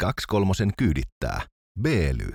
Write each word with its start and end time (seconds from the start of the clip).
Kaksi 0.00 0.26
kolmosen 0.28 0.70
kyydittää. 0.78 1.40
Beely. 1.82 2.28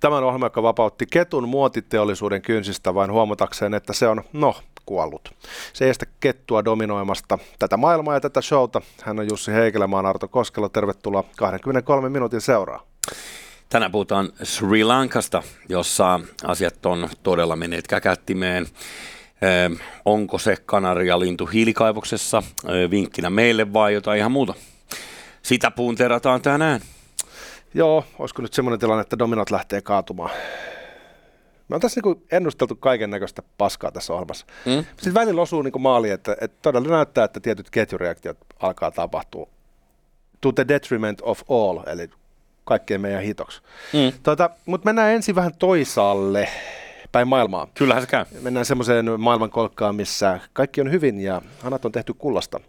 Tämän 0.00 0.24
ohjelman, 0.24 0.46
joka 0.46 0.62
vapautti 0.62 1.06
ketun 1.06 1.48
muotiteollisuuden 1.48 2.42
kynsistä 2.42 2.94
vain 2.94 3.12
huomatakseen, 3.12 3.74
että 3.74 3.92
se 3.92 4.08
on, 4.08 4.22
no, 4.32 4.54
kuollut. 4.86 5.34
Se 5.72 5.84
ei 5.84 5.90
estä 5.90 6.06
kettua 6.20 6.64
dominoimasta 6.64 7.38
tätä 7.58 7.76
maailmaa 7.76 8.14
ja 8.14 8.20
tätä 8.20 8.40
showta. 8.40 8.80
Hän 9.02 9.18
on 9.18 9.28
Jussi 9.28 9.52
Heikelämaan 9.52 10.06
Arto 10.06 10.28
Koskelo. 10.28 10.68
Tervetuloa 10.68 11.24
23 11.36 12.08
minuutin 12.08 12.40
seuraa. 12.40 12.86
Tänään 13.68 13.92
puhutaan 13.92 14.32
Sri 14.42 14.84
Lankasta, 14.84 15.42
jossa 15.68 16.20
asiat 16.44 16.86
on 16.86 17.08
todella 17.22 17.56
menneet 17.56 17.86
käkättimeen. 17.86 18.66
Eh, 19.42 19.78
onko 20.04 20.38
se 20.38 20.56
kanarialintu 20.66 21.46
hiilikaivoksessa 21.46 22.42
vinkkinä 22.90 23.30
meille 23.30 23.72
vai 23.72 23.94
jotain 23.94 24.18
ihan 24.18 24.32
muuta? 24.32 24.54
Sitä 25.42 25.70
puunterataan 25.70 26.42
tänään. 26.42 26.80
Joo, 27.74 28.04
olisiko 28.18 28.42
nyt 28.42 28.52
semmoinen 28.52 28.80
tilanne, 28.80 29.02
että 29.02 29.18
dominot 29.18 29.50
lähtee 29.50 29.80
kaatumaan? 29.80 30.30
Me 31.68 31.74
on 31.74 31.80
tässä 31.80 32.00
niin 32.04 32.22
ennusteltu 32.32 32.76
kaiken 32.76 33.10
näköistä 33.10 33.42
paskaa 33.58 33.92
tässä 33.92 34.12
ohjelmassa. 34.12 34.46
Mm? 34.66 34.84
Sitten 34.96 35.14
välillä 35.14 35.42
osuu 35.42 35.62
niin 35.62 35.82
maali, 35.82 36.10
että, 36.10 36.36
että 36.40 36.56
todella 36.62 36.88
näyttää, 36.88 37.24
että 37.24 37.40
tietyt 37.40 37.70
ketjureaktiot 37.70 38.38
alkaa 38.60 38.90
tapahtua 38.90 39.48
to 40.42 40.52
the 40.52 40.68
detriment 40.68 41.18
of 41.22 41.42
all, 41.50 41.80
eli 41.86 42.10
kaikkien 42.64 43.00
meidän 43.00 43.22
hitoksi. 43.22 43.62
Mm. 43.92 44.12
Tota, 44.22 44.50
Mutta 44.66 44.84
mennään 44.84 45.12
ensin 45.12 45.34
vähän 45.34 45.54
toisaalle 45.58 46.48
päin 47.12 47.28
maailmaa. 47.28 47.68
Kyllähän 47.74 48.02
se 48.02 48.06
käy. 48.06 48.24
Mennään 48.40 48.66
semmoiseen 48.66 49.20
maailmankolkkaan, 49.20 49.94
missä 49.94 50.40
kaikki 50.52 50.80
on 50.80 50.90
hyvin 50.90 51.20
ja 51.20 51.42
hanat 51.62 51.84
on 51.84 51.92
tehty 51.92 52.14
kullasta. 52.14 52.60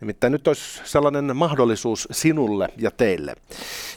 Nimittäin 0.00 0.32
nyt 0.32 0.48
olisi 0.48 0.80
sellainen 0.84 1.36
mahdollisuus 1.36 2.08
sinulle 2.10 2.68
ja 2.76 2.90
teille, 2.90 3.34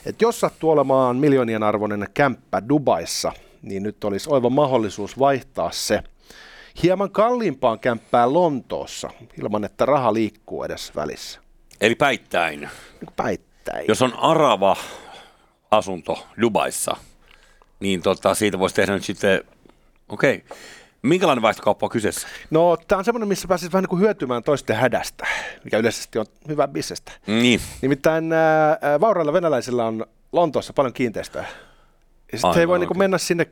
että 0.06 0.24
jos 0.24 0.40
sattuu 0.40 0.70
olemaan 0.70 1.16
miljoonien 1.16 1.62
arvoinen 1.62 2.06
kämppä 2.14 2.62
Dubaissa, 2.68 3.32
niin 3.62 3.82
nyt 3.82 4.04
olisi 4.04 4.30
oiva 4.30 4.50
mahdollisuus 4.50 5.18
vaihtaa 5.18 5.70
se 5.72 6.02
hieman 6.82 7.10
kalliimpaan 7.10 7.78
kämppään 7.78 8.32
Lontoossa, 8.32 9.10
ilman 9.42 9.64
että 9.64 9.86
raha 9.86 10.14
liikkuu 10.14 10.64
edes 10.64 10.92
välissä. 10.96 11.40
Eli 11.80 11.94
päittäin. 11.94 12.60
Niin 12.60 13.12
päittäin. 13.16 13.84
Jos 13.88 14.02
on 14.02 14.14
arava 14.14 14.76
asunto 15.70 16.26
Dubaissa, 16.40 16.96
niin 17.80 18.02
tota, 18.02 18.34
siitä 18.34 18.58
voisi 18.58 18.74
tehdä 18.74 18.94
nyt 18.94 19.04
sitten, 19.04 19.44
okei, 20.08 20.42
okay. 20.46 20.56
Minkälainen 21.04 21.42
vaihtokauppa 21.42 21.86
on 21.86 21.90
kyseessä? 21.90 22.28
No, 22.50 22.76
tämä 22.76 22.98
on 22.98 23.04
semmoinen, 23.04 23.28
missä 23.28 23.48
pääsisi 23.48 23.72
vähän 23.72 23.82
niin 23.82 23.88
kuin 23.88 24.00
hyötymään 24.00 24.42
toisten 24.42 24.76
hädästä, 24.76 25.26
mikä 25.64 25.78
yleisesti 25.78 26.18
on 26.18 26.26
hyvä 26.48 26.68
bisnestä. 26.68 27.12
Niin. 27.26 27.60
Nimittäin 27.82 28.32
äh, 28.32 29.00
vaurailla 29.00 29.32
venäläisillä 29.32 29.84
on 29.86 30.06
Lontoossa 30.32 30.72
paljon 30.72 30.92
kiinteistöjä. 30.92 31.46
Ja 32.32 32.38
sitten 32.38 32.54
he 32.54 32.60
ei 32.60 32.68
voi 32.68 32.78
niin 32.78 32.88
kuin 32.88 32.98
mennä 32.98 33.18
sinne 33.18 33.46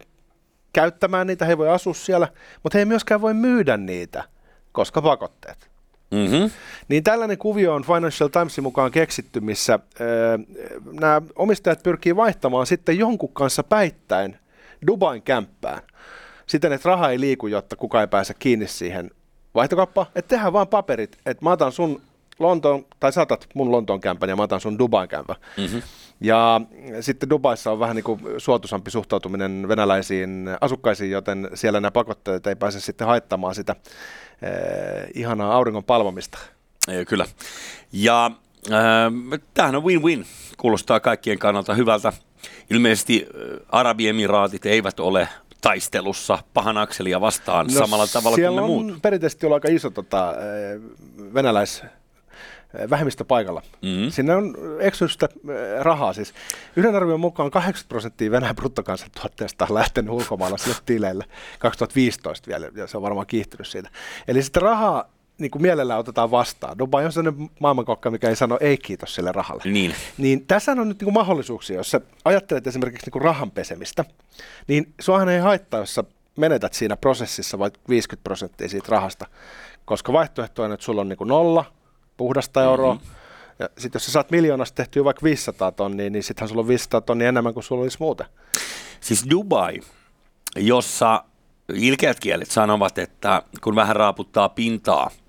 käyttämään 0.72 1.26
niitä, 1.26 1.44
he 1.44 1.58
voi 1.58 1.68
asua 1.68 1.94
siellä, 1.94 2.28
mutta 2.62 2.78
he 2.78 2.80
ei 2.80 2.86
myöskään 2.86 3.20
voi 3.20 3.34
myydä 3.34 3.76
niitä, 3.76 4.24
koska 4.72 5.02
pakotteet. 5.02 5.70
Mm-hmm. 6.10 6.50
Niin 6.88 7.04
tällainen 7.04 7.38
kuvio 7.38 7.74
on 7.74 7.84
Financial 7.84 8.28
Timesin 8.28 8.64
mukaan 8.64 8.90
keksitty, 8.90 9.40
missä 9.40 9.74
äh, 9.74 9.80
nämä 10.92 11.22
omistajat 11.36 11.82
pyrkii 11.82 12.16
vaihtamaan 12.16 12.66
sitten 12.66 12.98
jonkun 12.98 13.32
kanssa 13.32 13.62
päittäin 13.62 14.36
Dubain 14.86 15.22
kämppään 15.22 15.82
siten, 16.46 16.72
että 16.72 16.88
raha 16.88 17.10
ei 17.10 17.20
liiku, 17.20 17.46
jotta 17.46 17.76
kukaan 17.76 18.00
ei 18.00 18.08
pääse 18.08 18.34
kiinni 18.34 18.68
siihen 18.68 19.10
vaihtokauppaan. 19.54 20.06
Että 20.14 20.28
tehdään 20.28 20.52
vaan 20.52 20.68
paperit, 20.68 21.18
että 21.26 21.44
mä 21.44 21.50
otan 21.50 21.72
sun 21.72 22.00
Lontoon, 22.38 22.86
tai 23.00 23.12
saatat 23.12 23.46
mun 23.54 23.72
Lontoon 23.72 24.00
kämpän 24.00 24.28
ja 24.28 24.36
mä 24.36 24.42
otan 24.42 24.60
sun 24.60 24.78
Dubain 24.78 25.08
kämpän. 25.08 25.36
Mm-hmm. 25.56 25.82
Ja 26.20 26.60
sitten 27.00 27.30
Dubaissa 27.30 27.72
on 27.72 27.78
vähän 27.78 27.96
niin 27.96 28.04
kuin 28.04 28.20
suotuisampi 28.38 28.90
suhtautuminen 28.90 29.68
venäläisiin 29.68 30.50
asukkaisiin, 30.60 31.10
joten 31.10 31.50
siellä 31.54 31.80
nämä 31.80 31.90
pakotteet 31.90 32.46
ei 32.46 32.56
pääse 32.56 32.80
sitten 32.80 33.06
haittamaan 33.06 33.54
sitä 33.54 33.76
eh, 34.42 35.10
ihanaa 35.14 35.54
auringon 35.54 35.84
palvomista. 35.84 36.38
Ei, 36.88 37.04
kyllä. 37.04 37.26
Ja 37.92 38.30
äh, 38.72 39.40
tämähän 39.54 39.76
on 39.76 39.84
win-win. 39.84 40.26
Kuulostaa 40.56 41.00
kaikkien 41.00 41.38
kannalta 41.38 41.74
hyvältä. 41.74 42.12
Ilmeisesti 42.70 43.26
äh, 43.26 43.66
Arabiemiraatit 43.68 44.66
eivät 44.66 45.00
ole 45.00 45.28
taistelussa 45.62 46.38
pahan 46.54 46.78
akselia 46.78 47.20
vastaan 47.20 47.66
no, 47.66 47.72
samalla 47.72 48.06
tavalla 48.06 48.36
kuin 48.36 48.56
ne 48.56 48.62
muut? 48.62 48.90
on 48.90 49.00
perinteisesti 49.00 49.46
ollut 49.46 49.56
aika 49.56 49.68
iso 49.68 49.90
tota, 49.90 50.34
eh, 50.36 50.80
venäläis 51.34 51.82
eh, 51.82 52.90
vähemmistö 52.90 53.24
paikalla. 53.24 53.62
Mm-hmm. 53.82 54.10
Sinne 54.10 54.34
on 54.34 54.56
eksystä 54.80 55.28
eh, 55.32 55.80
rahaa 55.80 56.12
siis. 56.12 56.34
Yhden 56.76 56.94
arvion 56.94 57.20
mukaan 57.20 57.50
80 57.50 57.88
prosenttia 57.88 58.30
Venäjän 58.30 58.56
bruttokansantuotteesta 58.56 59.66
on 59.68 59.74
lähtenyt 59.74 60.12
ulkomailla 60.12 60.58
sille 60.58 60.76
tileille 60.86 61.24
2015 61.58 62.48
vielä, 62.48 62.68
ja 62.76 62.86
se 62.86 62.96
on 62.96 63.02
varmaan 63.02 63.26
kiihtynyt 63.26 63.66
siitä. 63.66 63.90
Eli 64.28 64.42
sitten 64.42 64.62
rahaa 64.62 65.04
niin 65.38 65.50
kuin 65.50 65.62
mielellään 65.62 66.00
otetaan 66.00 66.30
vastaan. 66.30 66.78
Dubai 66.78 67.04
on 67.04 67.12
sellainen 67.12 67.50
maailmankokka, 67.60 68.10
mikä 68.10 68.28
ei 68.28 68.36
sano 68.36 68.58
ei 68.60 68.78
kiitos 68.78 69.14
sille 69.14 69.32
rahalle. 69.32 69.62
Niin. 69.64 69.94
Niin 70.18 70.46
tässä 70.46 70.72
on 70.72 70.88
nyt 70.88 70.98
niin 70.98 71.04
kuin 71.04 71.14
mahdollisuuksia, 71.14 71.76
jos 71.76 71.90
sä 71.90 72.00
ajattelet 72.24 72.66
esimerkiksi 72.66 73.06
niin 73.06 73.12
kuin 73.12 73.22
rahan 73.22 73.50
pesemistä, 73.50 74.04
niin 74.68 74.94
suahan 75.00 75.28
ei 75.28 75.40
haittaa, 75.40 75.80
jos 75.80 75.94
sä 75.94 76.04
menetät 76.36 76.72
siinä 76.72 76.96
prosessissa 76.96 77.58
vaikka 77.58 77.80
50 77.88 78.24
prosenttia 78.24 78.68
siitä 78.68 78.86
rahasta, 78.90 79.26
koska 79.84 80.12
vaihtoehto 80.12 80.62
on, 80.62 80.72
että 80.72 80.84
sulla 80.84 81.00
on 81.00 81.08
niin 81.08 81.16
kuin 81.16 81.28
nolla 81.28 81.64
puhdasta 82.16 82.62
euroa, 82.62 82.94
mm-hmm. 82.94 83.10
ja 83.58 83.68
sitten 83.78 83.96
jos 83.98 84.06
sä 84.06 84.12
saat 84.12 84.30
miljoonasta 84.30 84.76
tehtyä 84.76 85.04
vaikka 85.04 85.22
500 85.22 85.72
tonnia, 85.72 86.10
niin 86.10 86.22
sittenhän 86.22 86.48
sulla 86.48 86.62
on 86.62 86.68
500 86.68 87.00
tonnia 87.00 87.28
enemmän 87.28 87.54
kuin 87.54 87.64
sulla 87.64 87.82
olisi 87.82 87.96
muuten. 88.00 88.26
Siis 89.00 89.26
Dubai, 89.30 89.80
jossa 90.56 91.24
ilkeät 91.74 92.20
kielet 92.20 92.50
sanovat, 92.50 92.98
että 92.98 93.42
kun 93.60 93.76
vähän 93.76 93.96
raaputtaa 93.96 94.48
pintaa– 94.48 95.10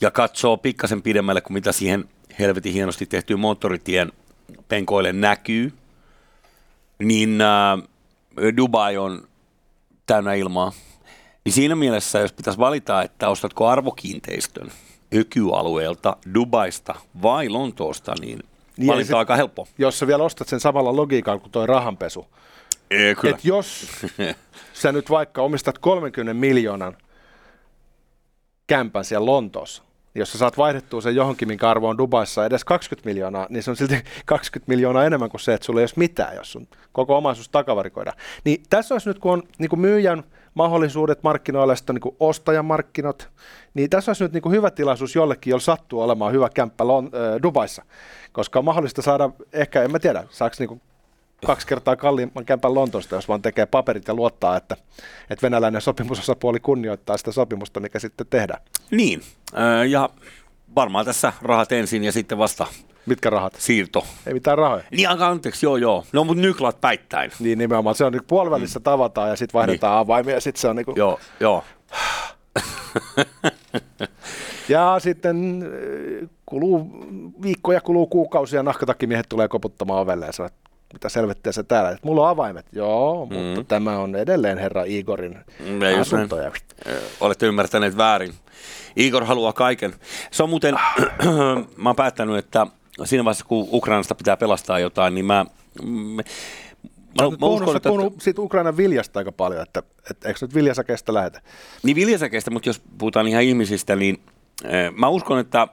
ja 0.00 0.10
katsoo 0.10 0.56
pikkasen 0.56 1.02
pidemmälle 1.02 1.40
kuin 1.40 1.54
mitä 1.54 1.72
siihen 1.72 2.08
helvetin 2.38 2.72
hienosti 2.72 3.06
tehtyyn 3.06 3.40
moottoritien 3.40 4.12
penkoille 4.68 5.12
näkyy, 5.12 5.72
niin 6.98 7.40
äh, 7.40 8.56
Dubai 8.56 8.96
on 8.96 9.28
täynnä 10.06 10.34
ilmaa. 10.34 10.72
Niin 11.44 11.52
siinä 11.52 11.76
mielessä, 11.76 12.18
jos 12.18 12.32
pitäisi 12.32 12.58
valita, 12.58 13.02
että 13.02 13.28
ostatko 13.28 13.66
arvokiinteistön 13.68 14.70
ökyalueelta 15.14 16.16
Dubaista 16.34 16.94
vai 17.22 17.48
Lontoosta, 17.48 18.14
niin 18.20 18.42
niin 18.76 18.86
valinta 18.86 19.16
on 19.16 19.18
aika 19.18 19.36
helppo. 19.36 19.68
Jos 19.78 19.98
sä 19.98 20.06
vielä 20.06 20.24
ostat 20.24 20.48
sen 20.48 20.60
samalla 20.60 20.96
logiikalla 20.96 21.40
kuin 21.40 21.52
toi 21.52 21.66
rahanpesu. 21.66 22.26
Ee, 22.90 23.14
kyllä. 23.14 23.34
Et 23.34 23.44
jos 23.44 23.86
sä 24.82 24.92
nyt 24.92 25.10
vaikka 25.10 25.42
omistat 25.42 25.78
30 25.78 26.34
miljoonan 26.34 26.96
kämpän 28.66 29.04
siellä 29.04 29.26
Lontoossa, 29.26 29.82
jos 30.14 30.32
sä 30.32 30.38
saat 30.38 30.58
vaihdettua 30.58 31.00
sen 31.00 31.16
johonkin, 31.16 31.48
minkä 31.48 31.70
arvo 31.70 31.88
on 31.88 31.98
Dubaissa 31.98 32.46
edes 32.46 32.64
20 32.64 33.08
miljoonaa, 33.08 33.46
niin 33.50 33.62
se 33.62 33.70
on 33.70 33.76
silti 33.76 33.94
20 34.26 34.72
miljoonaa 34.72 35.04
enemmän 35.04 35.30
kuin 35.30 35.40
se, 35.40 35.54
että 35.54 35.64
sulla 35.64 35.80
ei 35.80 35.84
ole 35.84 35.90
mitään, 35.96 36.36
jos 36.36 36.52
sun 36.52 36.68
koko 36.92 37.16
omaisuus 37.16 37.48
takavarikoidaan. 37.48 38.18
Niin 38.44 38.62
tässä 38.70 38.94
olisi 38.94 39.08
nyt, 39.08 39.18
kun 39.18 39.32
on 39.32 39.42
niin 39.58 39.68
kuin 39.68 39.80
myyjän 39.80 40.24
mahdollisuudet 40.54 41.22
markkinoilla 41.22 41.72
ja 41.72 41.92
niin 41.92 42.16
ostajan 42.20 42.64
markkinat, 42.64 43.28
niin 43.74 43.90
tässä 43.90 44.10
olisi 44.10 44.24
nyt 44.24 44.32
niin 44.32 44.42
kuin 44.42 44.52
hyvä 44.54 44.70
tilaisuus 44.70 45.14
jollekin, 45.14 45.50
jolla 45.50 45.60
sattuu 45.60 46.00
olemaan 46.00 46.32
hyvä 46.32 46.48
kämppä 46.54 46.84
äh, 46.84 47.42
Dubaissa, 47.42 47.82
koska 48.32 48.58
on 48.58 48.64
mahdollista 48.64 49.02
saada, 49.02 49.30
ehkä 49.52 49.82
en 49.82 49.90
mä 49.90 49.98
tiedä, 49.98 50.24
saako 50.30 50.56
niin 50.58 50.80
kaksi 51.46 51.66
kertaa 51.66 51.96
kalliimman 51.96 52.44
kämpän 52.44 52.74
Lontoosta, 52.74 53.14
jos 53.14 53.28
vaan 53.28 53.42
tekee 53.42 53.66
paperit 53.66 54.08
ja 54.08 54.14
luottaa, 54.14 54.56
että, 54.56 54.76
että 55.30 55.42
venäläinen 55.42 55.80
sopimusosapuoli 55.80 56.60
kunnioittaa 56.60 57.16
sitä 57.16 57.32
sopimusta, 57.32 57.80
mikä 57.80 57.98
sitten 57.98 58.26
tehdään. 58.30 58.60
Niin, 58.90 59.22
ja 59.88 60.10
varmaan 60.74 61.04
tässä 61.04 61.32
rahat 61.42 61.72
ensin 61.72 62.04
ja 62.04 62.12
sitten 62.12 62.38
vasta 62.38 62.66
Mitkä 63.06 63.30
rahat? 63.30 63.54
Siirto. 63.58 64.06
Ei 64.26 64.34
mitään 64.34 64.58
rahoja. 64.58 64.82
Niin, 64.90 65.08
anteeksi, 65.08 65.66
joo, 65.66 65.76
joo. 65.76 66.04
No, 66.12 66.24
mutta 66.24 66.40
nyklat 66.40 66.80
päittäin. 66.80 67.30
Niin, 67.38 67.58
nimenomaan. 67.58 67.96
Se 67.96 68.04
on 68.04 68.12
nyt 68.12 68.26
puolivälissä 68.26 68.78
mm. 68.78 68.82
tavataan 68.82 69.30
ja 69.30 69.36
sitten 69.36 69.58
vaihdetaan 69.58 69.92
niin. 69.92 70.00
avaimia 70.00 70.34
ja 70.34 70.40
sitten 70.40 70.60
se 70.60 70.68
on 70.68 70.76
niinku... 70.76 70.92
Joo, 70.96 71.20
joo. 71.40 71.64
ja 74.68 74.96
sitten 74.98 75.64
kuluu 76.46 76.90
viikkoja, 77.42 77.80
kuluu 77.80 78.06
kuukausia, 78.06 78.62
nahkatakkimiehet 78.62 79.26
tulee 79.28 79.48
koputtamaan 79.48 80.00
ovelle 80.00 80.26
ja 80.26 80.32
sanoo, 80.32 80.50
mitä 80.92 81.08
selvettiä 81.08 81.52
se 81.52 81.62
täällä, 81.62 81.90
että 81.90 82.06
mulla 82.06 82.22
on 82.22 82.28
avaimet, 82.28 82.66
joo, 82.72 83.26
mm. 83.26 83.36
mutta 83.36 83.64
tämä 83.64 83.98
on 83.98 84.16
edelleen 84.16 84.58
herra 84.58 84.84
Igorin 84.86 85.38
mm, 85.60 86.00
asunto. 86.00 86.36
Ja... 86.36 86.52
Olette 87.20 87.46
ymmärtäneet 87.46 87.96
väärin. 87.96 88.34
Igor 88.96 89.24
haluaa 89.24 89.52
kaiken. 89.52 89.94
Se 90.30 90.42
on 90.42 90.50
muuten, 90.50 90.74
mä 91.76 91.88
oon 91.88 91.96
päättänyt, 91.96 92.36
että 92.36 92.66
siinä 93.04 93.24
vaiheessa 93.24 93.44
kun 93.44 93.68
Ukrainasta 93.72 94.14
pitää 94.14 94.36
pelastaa 94.36 94.78
jotain, 94.78 95.14
niin 95.14 95.24
mä, 95.24 95.46
Mä, 95.84 96.22
Mä, 97.22 97.30
mä 97.30 97.36
puhunut, 97.36 97.60
uskon, 97.60 97.76
että, 97.76 97.88
puhunut 97.88 98.20
siitä 98.20 98.42
Ukrainan 98.42 98.76
viljasta 98.76 99.20
aika 99.20 99.32
paljon, 99.32 99.62
että, 99.62 99.82
että 100.10 100.28
eikö 100.28 100.38
nyt 100.42 100.54
viljasäkeistä 100.54 101.14
lähetä? 101.14 101.40
niin 101.82 101.96
viljasäkeistä, 101.96 102.50
mutta 102.50 102.68
jos 102.68 102.82
puhutaan 102.98 103.26
ihan 103.26 103.42
ihmisistä, 103.42 103.96
niin 103.96 104.20
mä 104.96 105.08
uskon, 105.08 105.38
että 105.38 105.68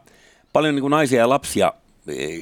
paljon 0.54 0.75
niin 0.75 0.81
kuin 0.81 0.92
naisia 0.92 1.19
ja 1.19 1.30
lapsia 1.30 1.74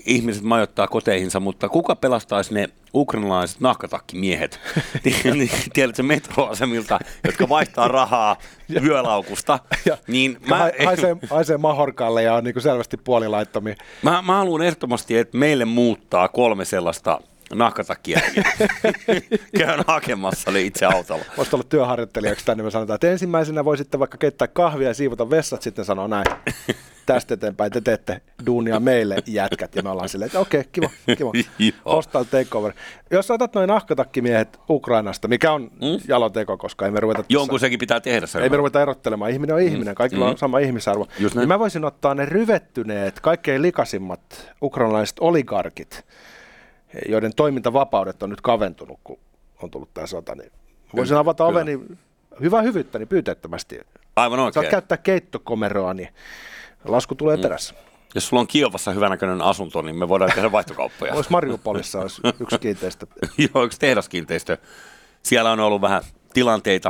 ihmiset 0.05 0.43
majoittaa 0.43 0.87
koteihinsa, 0.87 1.39
mutta 1.39 1.69
kuka 1.69 1.95
pelastaisi 1.95 2.53
ne 2.53 2.69
ukrainalaiset 2.93 3.59
nahkatakkimiehet, 3.59 4.59
niin, 5.05 5.37
niin, 5.37 5.49
tiedätkö, 5.73 6.03
metroasemilta, 6.03 6.99
jotka 7.23 7.49
vaihtaa 7.49 7.87
rahaa 7.87 8.37
yölaukusta, 8.83 9.59
Ja, 9.85 9.97
niin 10.07 10.37
mä, 10.49 10.71
haisee, 10.85 11.17
haisee 11.29 11.57
mahorkalle 11.57 12.23
ja 12.23 12.35
on 12.35 12.43
niin 12.43 12.53
kuin 12.53 12.63
selvästi 12.63 12.97
puolilaittomia. 12.97 13.75
Mä, 14.01 14.21
mä 14.21 14.37
haluan 14.37 14.61
ehdottomasti, 14.61 15.17
että 15.17 15.37
meille 15.37 15.65
muuttaa 15.65 16.27
kolme 16.27 16.65
sellaista 16.65 17.19
nahkatakkia. 17.53 18.19
Käyn 19.57 19.83
hakemassa 19.87 20.51
ne 20.51 20.61
itse 20.61 20.85
autolla. 20.85 21.25
Voisi 21.37 21.55
olla 21.55 21.65
työharjoittelijaksi 21.69 22.45
tänne, 22.45 22.63
me 22.63 22.71
sanotaan, 22.71 22.95
että 22.95 23.11
ensimmäisenä 23.11 23.65
voisitte 23.65 23.99
vaikka 23.99 24.17
keittää 24.17 24.47
kahvia 24.47 24.87
ja 24.87 24.93
siivota 24.93 25.29
vessat, 25.29 25.61
sitten 25.61 25.85
sanoo 25.85 26.07
näin, 26.07 26.25
tästä 27.05 27.33
eteenpäin 27.33 27.71
te 27.71 27.81
teette 27.81 28.21
duunia 28.45 28.79
meille 28.79 29.17
jätkät, 29.27 29.75
ja 29.75 29.83
me 29.83 29.89
ollaan 29.89 30.09
silleen, 30.09 30.25
että 30.27 30.39
okei, 30.39 30.63
kiva, 30.71 30.89
kiva, 31.17 31.31
Joo. 31.59 31.71
hostile 31.95 32.25
takeover. 32.25 32.73
Jos 33.11 33.31
otat 33.31 33.55
noin 33.55 33.67
nahkatakkimiehet 33.67 34.59
Ukrainasta, 34.69 35.27
mikä 35.27 35.51
on 35.51 35.63
Mm. 35.63 35.99
jaloteko, 36.07 36.57
koska 36.57 36.85
ei 36.85 36.91
me 36.91 36.99
ruveta 36.99 37.17
tässä- 37.23 37.33
Jonkun 37.33 37.59
sekin 37.59 37.79
pitää 37.79 37.99
tehdä. 37.99 38.27
ei 38.43 38.49
me 38.49 38.57
ruveta 38.57 38.81
erottelemaan. 38.81 39.31
Ihminen 39.31 39.55
on 39.55 39.61
ihminen, 39.61 39.95
kaikilla 39.95 40.25
Mm. 40.25 40.31
on 40.31 40.37
sama 40.37 40.59
ihmisarvo. 40.59 41.07
Just 41.19 41.35
näin. 41.35 41.41
Niin 41.43 41.47
mä 41.47 41.59
voisin 41.59 41.85
ottaa 41.85 42.13
ne 42.15 42.25
ryvettyneet, 42.25 43.19
kaikkein 43.19 43.61
likasimmat 43.61 44.51
ukrainalaiset 44.61 45.17
oligarkit, 45.19 46.05
joiden 47.09 47.35
toimintavapaudet 47.35 48.23
on 48.23 48.29
nyt 48.29 48.41
kaventunut, 48.41 48.99
kun 49.03 49.19
on 49.61 49.71
tullut 49.71 49.93
tämä 49.93 50.07
sota. 50.07 50.35
Niin 50.35 50.51
voisin 50.95 51.17
avata 51.17 51.43
Kyllä. 51.47 51.59
oveni 51.61 51.79
hyvää 52.41 52.61
hyvyyttä, 52.61 52.99
niin 52.99 53.07
pyyteettömästi. 53.07 53.79
Aivan 54.15 54.37
Saat 54.39 54.57
oikein. 54.57 54.71
käyttää 54.71 54.97
keittokomeroa, 54.97 55.93
niin 55.93 56.09
lasku 56.85 57.15
tulee 57.15 57.35
Mm. 57.37 57.41
perässä. 57.41 57.73
Jos 58.15 58.27
sulla 58.27 58.41
on 58.41 58.47
Kiovassa 58.47 58.91
hyvänäköinen 58.91 59.41
asunto, 59.41 59.81
niin 59.81 59.95
me 59.95 60.07
voidaan 60.09 60.31
tehdä 60.35 60.51
vaihtokauppoja. 60.51 61.13
Olisi 61.13 61.31
Mariupolissa 61.31 61.99
olisi 61.99 62.21
yksi 62.39 62.59
kiinteistö. 62.59 63.05
Joo, 63.53 63.63
yksi 63.63 63.79
tehdaskiinteistö. 63.79 64.57
Siellä 65.23 65.51
on 65.51 65.59
ollut 65.59 65.81
vähän 65.81 66.01
tilanteita. 66.33 66.89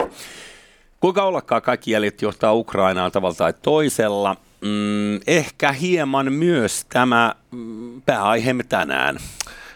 Kuinka 0.99 1.23
ollakaan 1.23 1.61
kaikki 1.61 1.91
jäljet 1.91 2.21
johtaa 2.21 2.53
Ukrainaan 2.53 3.11
tavalla 3.11 3.35
tai 3.35 3.53
toisella. 3.61 4.35
Mm, 4.61 5.19
ehkä 5.27 5.71
hieman 5.71 6.33
myös 6.33 6.85
tämä 6.89 7.35
mm, 7.51 8.01
pääaiheemme 8.01 8.63
tänään. 8.63 9.17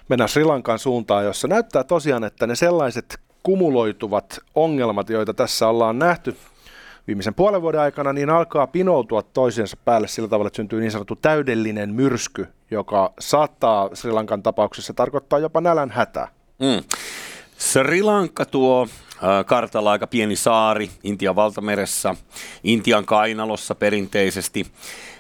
Mennään 0.10 0.30
Sri 0.30 0.44
Lankan 0.44 0.80
suuntaan, 0.80 1.26
jossa 1.26 1.48
näyttää 1.48 1.84
tosiaan, 1.84 2.24
että 2.24 2.48
ne 2.48 2.56
sellaiset 2.56 3.20
kumuloituvat 3.44 4.40
ongelmat, 4.56 5.10
joita 5.10 5.34
tässä 5.34 5.68
ollaan 5.68 6.00
nähty 6.00 6.38
viimeisen 7.08 7.34
puolen 7.34 7.62
vuoden 7.62 7.82
aikana, 7.82 8.14
niin 8.14 8.30
alkaa 8.30 8.68
pinoutua 8.68 9.22
toisiensa 9.22 9.78
päälle 9.86 10.08
sillä 10.08 10.30
tavalla, 10.30 10.48
että 10.48 10.58
syntyy 10.58 10.80
niin 10.80 10.92
sanottu 10.92 11.16
täydellinen 11.16 11.94
myrsky, 11.94 12.48
joka 12.72 13.14
saattaa 13.20 13.90
Sri 13.94 14.12
Lankan 14.12 14.44
tapauksessa 14.44 14.94
tarkoittaa 14.94 15.40
jopa 15.40 15.62
nälän 15.62 15.90
hätää. 15.92 16.28
Mm. 16.60 16.84
Sri 17.58 18.04
Lanka 18.04 18.46
tuo 18.46 18.88
äh, 19.12 19.46
kartalla 19.46 19.92
aika 19.92 20.08
pieni 20.08 20.36
saari 20.36 20.90
Intian 21.04 21.36
valtameressä, 21.36 22.16
Intian 22.64 23.06
kainalossa 23.06 23.76
perinteisesti. 23.76 24.66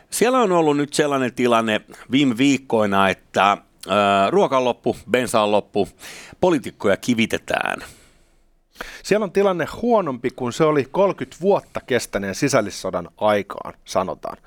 Siellä 0.09 0.39
on 0.39 0.51
ollut 0.51 0.77
nyt 0.77 0.93
sellainen 0.93 1.33
tilanne 1.33 1.81
viime 2.11 2.37
viikkoina, 2.37 3.09
että 3.09 3.51
äh, 3.51 3.57
ruoka 4.29 4.57
on 4.57 4.65
loppu, 4.65 4.95
bensa 5.11 5.41
on 5.41 5.51
loppu, 5.51 5.87
poliitikkoja 6.41 6.97
kivitetään. 6.97 7.81
Siellä 9.03 9.23
on 9.23 9.31
tilanne 9.31 9.65
huonompi 9.81 10.29
kuin 10.29 10.53
se 10.53 10.63
oli 10.63 10.85
30 10.91 11.37
vuotta 11.41 11.81
kestäneen 11.81 12.35
sisällissodan 12.35 13.09
aikaan, 13.17 13.73
sanotaan. 13.85 14.37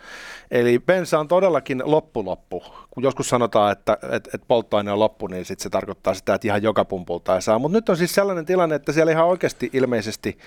Eli 0.51 0.79
bensa 0.79 1.19
on 1.19 1.29
todellakin 1.29 1.83
loppu-loppu. 1.85 2.65
Kun 2.91 3.03
joskus 3.03 3.29
sanotaan, 3.29 3.73
että, 3.73 3.93
että, 3.93 4.31
että 4.35 4.47
polttoaine 4.49 4.93
on 4.93 4.99
loppu, 4.99 5.27
niin 5.27 5.45
sit 5.45 5.61
se 5.61 5.71
tarkoittaa 5.71 6.15
sitä, 6.15 6.35
että 6.35 6.49
ihan 6.49 6.63
joka 6.63 6.85
pumpulta 6.85 7.35
ei 7.35 7.43
saa. 7.43 7.59
Mutta 7.59 7.77
nyt 7.79 7.89
on 7.89 7.97
siis 7.97 8.15
sellainen 8.15 8.47
tilanne, 8.47 8.75
että 8.75 8.93
siellä 8.93 9.13
ihan 9.13 9.27
oikeasti 9.27 9.71
ilmeisesti 9.73 10.39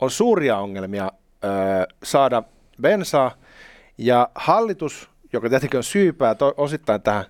on 0.00 0.10
suuria 0.10 0.58
ongelmia 0.58 1.12
ö, 1.44 1.48
saada 2.02 2.42
bensaa. 2.80 3.30
Ja 3.98 4.28
hallitus, 4.34 5.10
joka 5.32 5.48
tietenkin 5.48 5.78
on 5.78 5.84
syypää 5.84 6.34
to, 6.34 6.54
osittain 6.56 7.02
tähän 7.02 7.24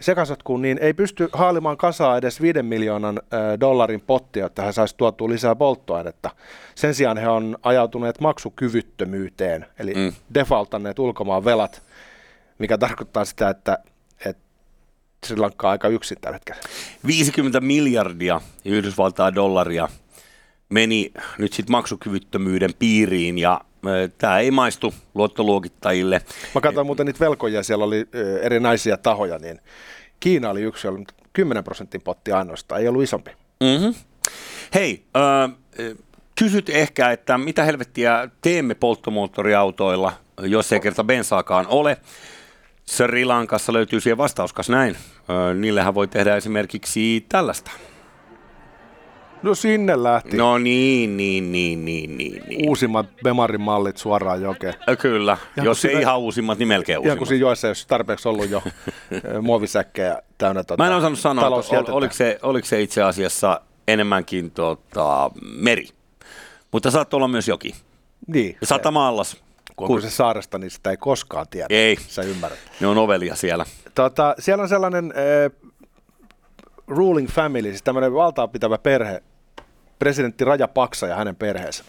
sekasotkuun, 0.00 0.62
niin 0.62 0.78
ei 0.80 0.94
pysty 0.94 1.28
haalimaan 1.32 1.76
kasaa 1.76 2.16
edes 2.16 2.40
5 2.40 2.62
miljoonan 2.62 3.20
dollarin 3.60 4.00
pottia, 4.00 4.42
jotta 4.44 4.62
he 4.62 4.72
saisi 4.72 4.94
tuotua 4.96 5.28
lisää 5.28 5.54
polttoainetta. 5.54 6.30
Sen 6.74 6.94
sijaan 6.94 7.16
he 7.18 7.28
on 7.28 7.58
ajautuneet 7.62 8.20
maksukyvyttömyyteen, 8.20 9.66
eli 9.78 9.94
Mm. 9.94 10.12
defaultanneet 10.34 10.98
ulkomaan 10.98 11.44
velat, 11.44 11.82
mikä 12.58 12.78
tarkoittaa 12.78 13.24
sitä, 13.24 13.48
että, 13.50 13.78
että 14.26 14.42
Sri 15.26 15.36
Lanka 15.36 15.66
on 15.66 15.70
aika 15.70 15.88
yksin 15.88 16.18
tällä 16.20 16.34
hetkellä. 16.36 16.60
50 17.06 17.60
miljardia 17.60 18.40
Yhdysvaltaa 18.64 19.34
dollaria 19.34 19.88
meni 20.68 21.12
nyt 21.38 21.52
sitten 21.52 21.72
maksukyvyttömyyden 21.72 22.70
piiriin 22.78 23.38
ja 23.38 23.60
tämä 24.18 24.38
ei 24.38 24.50
maistu 24.50 24.94
luottoluokittajille. 25.14 26.22
Mä 26.54 26.60
katsoin 26.60 26.86
muuten 26.86 27.06
niitä 27.06 27.20
velkoja, 27.20 27.62
siellä 27.62 27.84
oli 27.84 28.06
erinäisiä 28.42 28.96
tahoja, 28.96 29.38
niin 29.38 29.60
Kiina 30.20 30.50
oli 30.50 30.62
yksi, 30.62 30.88
oli 30.88 31.04
10 31.32 31.64
prosentin 31.64 32.02
potti 32.02 32.32
ainoastaan, 32.32 32.80
ei 32.80 32.88
ollut 32.88 33.02
isompi. 33.02 33.30
Mm-hmm. 33.60 33.94
Hei, 34.74 35.04
äh, 35.16 35.56
kysyt 36.38 36.68
ehkä, 36.68 37.10
että 37.10 37.38
mitä 37.38 37.64
helvettiä 37.64 38.28
teemme 38.40 38.74
polttomoottoriautoilla, 38.74 40.12
jos 40.42 40.72
ei 40.72 40.80
kerta 40.80 41.04
bensaakaan 41.04 41.66
ole. 41.66 41.98
Sri 42.86 43.24
Lankassa 43.24 43.72
löytyy 43.72 44.00
siihen 44.00 44.18
vastaus, 44.18 44.68
näin. 44.68 44.94
Äh, 44.94 45.56
niillähän 45.56 45.94
voi 45.94 46.08
tehdä 46.08 46.36
esimerkiksi 46.36 47.26
tällaista. 47.28 47.70
No 49.42 49.54
sinne 49.54 50.02
lähti 50.02 50.36
No 50.36 50.58
niin, 50.58 51.16
niin, 51.16 51.52
niin, 51.52 51.84
niin, 51.84 52.16
niin. 52.18 52.42
niin. 52.48 52.68
uusimmat 52.68 53.06
Bemarin 53.24 53.60
mallit 53.60 53.96
suoraan 53.96 54.42
jokeen. 54.42 54.74
Kyllä, 55.00 55.36
Ja 55.56 55.64
jos 55.64 55.80
kun 55.80 55.88
ei 55.90 55.94
siinä- 55.94 56.00
ihan 56.00 56.18
uusimmat, 56.18 56.58
niin 56.58 56.68
melkein 56.68 56.94
Ihan 56.94 57.02
kuin 57.02 57.10
uusimmat. 57.10 57.28
siinä 57.28 57.40
joessa 57.48 57.66
ei 57.66 57.70
olisi 57.70 57.88
tarpeeksi 57.88 58.28
ollut 58.28 58.50
jo 58.50 58.62
muovisäkkejä 59.42 60.18
täynnä 60.38 60.64
tota, 60.64 60.82
Mä 60.82 60.90
en 60.90 60.96
osannut 60.96 61.18
sanoa, 61.20 61.46
ol, 61.46 61.62
oliko, 61.90 62.14
se, 62.14 62.38
oliko 62.42 62.66
se 62.66 62.82
itse 62.82 63.02
asiassa 63.02 63.60
enemmänkin 63.88 64.50
tota, 64.50 65.30
meri. 65.56 65.88
Mutta 66.72 66.90
saattoi 66.90 67.18
olla 67.18 67.28
myös 67.28 67.48
joki. 67.48 67.74
Niin, 68.26 68.56
Ja 68.60 68.66
satama-allas. 68.66 69.36
kun 69.76 69.96
on 69.96 70.02
se 70.02 70.10
saaresta, 70.10 70.58
niin 70.58 70.70
sitä 70.70 70.90
ei 70.90 70.96
koskaan 70.96 71.46
tiedä. 71.50 71.66
Ei. 71.70 71.96
Sä 72.08 72.22
ymmärrät. 72.22 72.58
Ne 72.80 72.86
on 72.86 72.98
ovelia 72.98 73.34
siellä. 73.34 73.64
Tota, 73.94 74.34
siellä 74.38 74.62
on 74.62 74.68
sellainen 74.68 75.12
äh, 75.16 75.70
ruling 76.86 77.28
family, 77.28 77.68
siis 77.68 77.82
tämmöinen 77.82 78.14
valtaa 78.14 78.48
pitävä 78.48 78.78
perhe, 78.78 79.22
presidentti 79.98 80.44
Rajapaksa 80.44 81.06
ja 81.06 81.16
hänen 81.16 81.36
perheensä. 81.36 81.84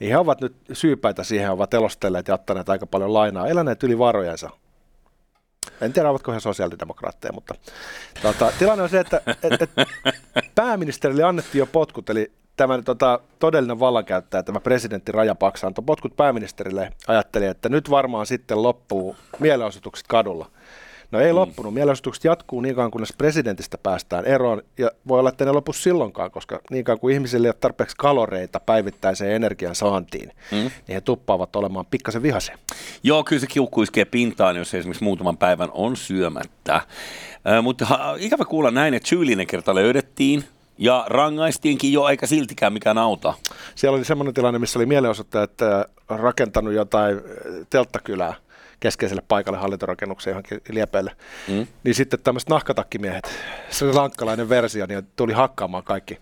Niin 0.00 0.10
he 0.10 0.18
ovat 0.18 0.40
nyt 0.40 0.56
syypäitä 0.72 1.24
siihen, 1.24 1.50
ovat 1.50 1.74
elostelleet 1.74 2.28
ja 2.28 2.34
ottaneet 2.34 2.68
aika 2.68 2.86
paljon 2.86 3.14
lainaa, 3.14 3.46
eläneet 3.46 3.82
yli 3.82 3.98
varojensa. 3.98 4.50
En 5.80 5.92
tiedä, 5.92 6.10
ovatko 6.10 6.32
he 6.32 6.40
sosiaalidemokraatteja, 6.40 7.32
mutta 7.32 7.54
tota, 8.22 8.52
tilanne 8.58 8.82
on 8.82 8.88
se, 8.88 9.00
että 9.00 9.20
et, 9.42 9.62
et, 9.62 9.70
pääministerille 10.54 11.22
annettiin 11.22 11.58
jo 11.58 11.66
potkut, 11.66 12.10
eli 12.10 12.32
tämä 12.56 12.82
tota, 12.82 13.20
todellinen 13.38 13.80
vallankäyttäjä, 13.80 14.42
tämä 14.42 14.60
presidentti 14.60 15.12
Rajapaksa 15.12 15.66
antoi 15.66 15.84
potkut 15.84 16.16
pääministerille, 16.16 16.92
ajatteli, 17.06 17.46
että 17.46 17.68
nyt 17.68 17.90
varmaan 17.90 18.26
sitten 18.26 18.62
loppuu 18.62 19.16
mielenosoitukset 19.38 20.06
kadulla. 20.06 20.50
No 21.10 21.20
ei 21.20 21.32
loppunut. 21.32 21.74
Mielenosoitukset 21.74 22.24
jatkuu 22.24 22.60
niin 22.60 22.74
kauan, 22.74 22.90
kunnes 22.90 23.14
presidentistä 23.18 23.78
päästään 23.78 24.24
eroon. 24.24 24.62
Ja 24.78 24.90
voi 25.08 25.18
olla, 25.18 25.28
että 25.28 25.44
ne 25.44 25.52
lopu 25.52 25.72
silloinkaan, 25.72 26.30
koska 26.30 26.60
niin 26.70 26.84
kauan 26.84 27.00
kuin 27.00 27.14
ihmisille 27.14 27.46
ei 27.46 27.50
ole 27.50 27.56
tarpeeksi 27.60 27.96
kaloreita 27.98 28.60
päivittäiseen 28.60 29.32
energian 29.32 29.74
saantiin, 29.74 30.32
mm. 30.52 30.56
niin 30.56 30.72
he 30.88 31.00
tuppaavat 31.00 31.56
olemaan 31.56 31.86
pikkasen 31.86 32.22
vihaisia. 32.22 32.58
Joo, 33.02 33.24
kyllä 33.24 33.40
se 33.40 33.46
kiukku 33.46 33.82
iskee 33.82 34.04
pintaan, 34.04 34.56
jos 34.56 34.74
esimerkiksi 34.74 35.04
muutaman 35.04 35.36
päivän 35.36 35.70
on 35.72 35.96
syömättä. 35.96 36.74
Äh, 36.74 37.62
mutta 37.62 37.84
ha, 37.84 38.14
ikävä 38.18 38.44
kuulla 38.44 38.70
näin, 38.70 38.94
että 38.94 39.08
syyllinen 39.08 39.46
kerta 39.46 39.74
löydettiin 39.74 40.44
ja 40.78 41.04
rangaistiinkin 41.08 41.92
jo, 41.92 42.08
eikä 42.08 42.26
siltikään 42.26 42.72
mikään 42.72 42.98
auta. 42.98 43.34
Siellä 43.74 43.96
oli 43.96 44.04
semmoinen 44.04 44.34
tilanne, 44.34 44.58
missä 44.58 44.78
oli 44.78 44.86
mielenosoittajat 44.86 45.52
rakentanut 46.08 46.74
jotain 46.74 47.20
telttakylää 47.70 48.34
keskeiselle 48.80 49.22
paikalle 49.28 49.58
hallintorakennukseen 49.58 50.32
johonkin 50.32 50.60
liepeille. 50.68 51.12
Mm. 51.48 51.66
Niin 51.84 51.94
sitten 51.94 52.20
tämmöiset 52.20 52.48
nahkatakkimiehet, 52.48 53.30
se 53.70 53.84
oli 53.84 53.92
lankkalainen 53.92 54.48
versio, 54.48 54.86
niin 54.86 55.06
tuli 55.16 55.32
hakkaamaan 55.32 55.84
kaikki. 55.84 56.18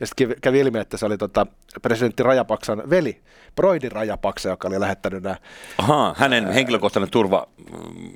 Ja 0.00 0.06
sitten 0.06 0.34
kävi 0.42 0.60
ilmi, 0.60 0.78
että 0.78 0.96
se 0.96 1.06
oli 1.06 1.18
tota 1.18 1.46
presidentti 1.82 2.22
Rajapaksan 2.22 2.82
veli, 2.90 3.20
Broidi 3.56 3.88
Rajapaksa, 3.88 4.48
joka 4.48 4.68
oli 4.68 4.80
lähettänyt 4.80 5.22
nämä. 5.22 5.36
Ahaa, 5.78 6.14
hänen 6.18 6.52
henkilökohtainen 6.52 7.10
turva 7.10 7.46
mm, 7.72 8.10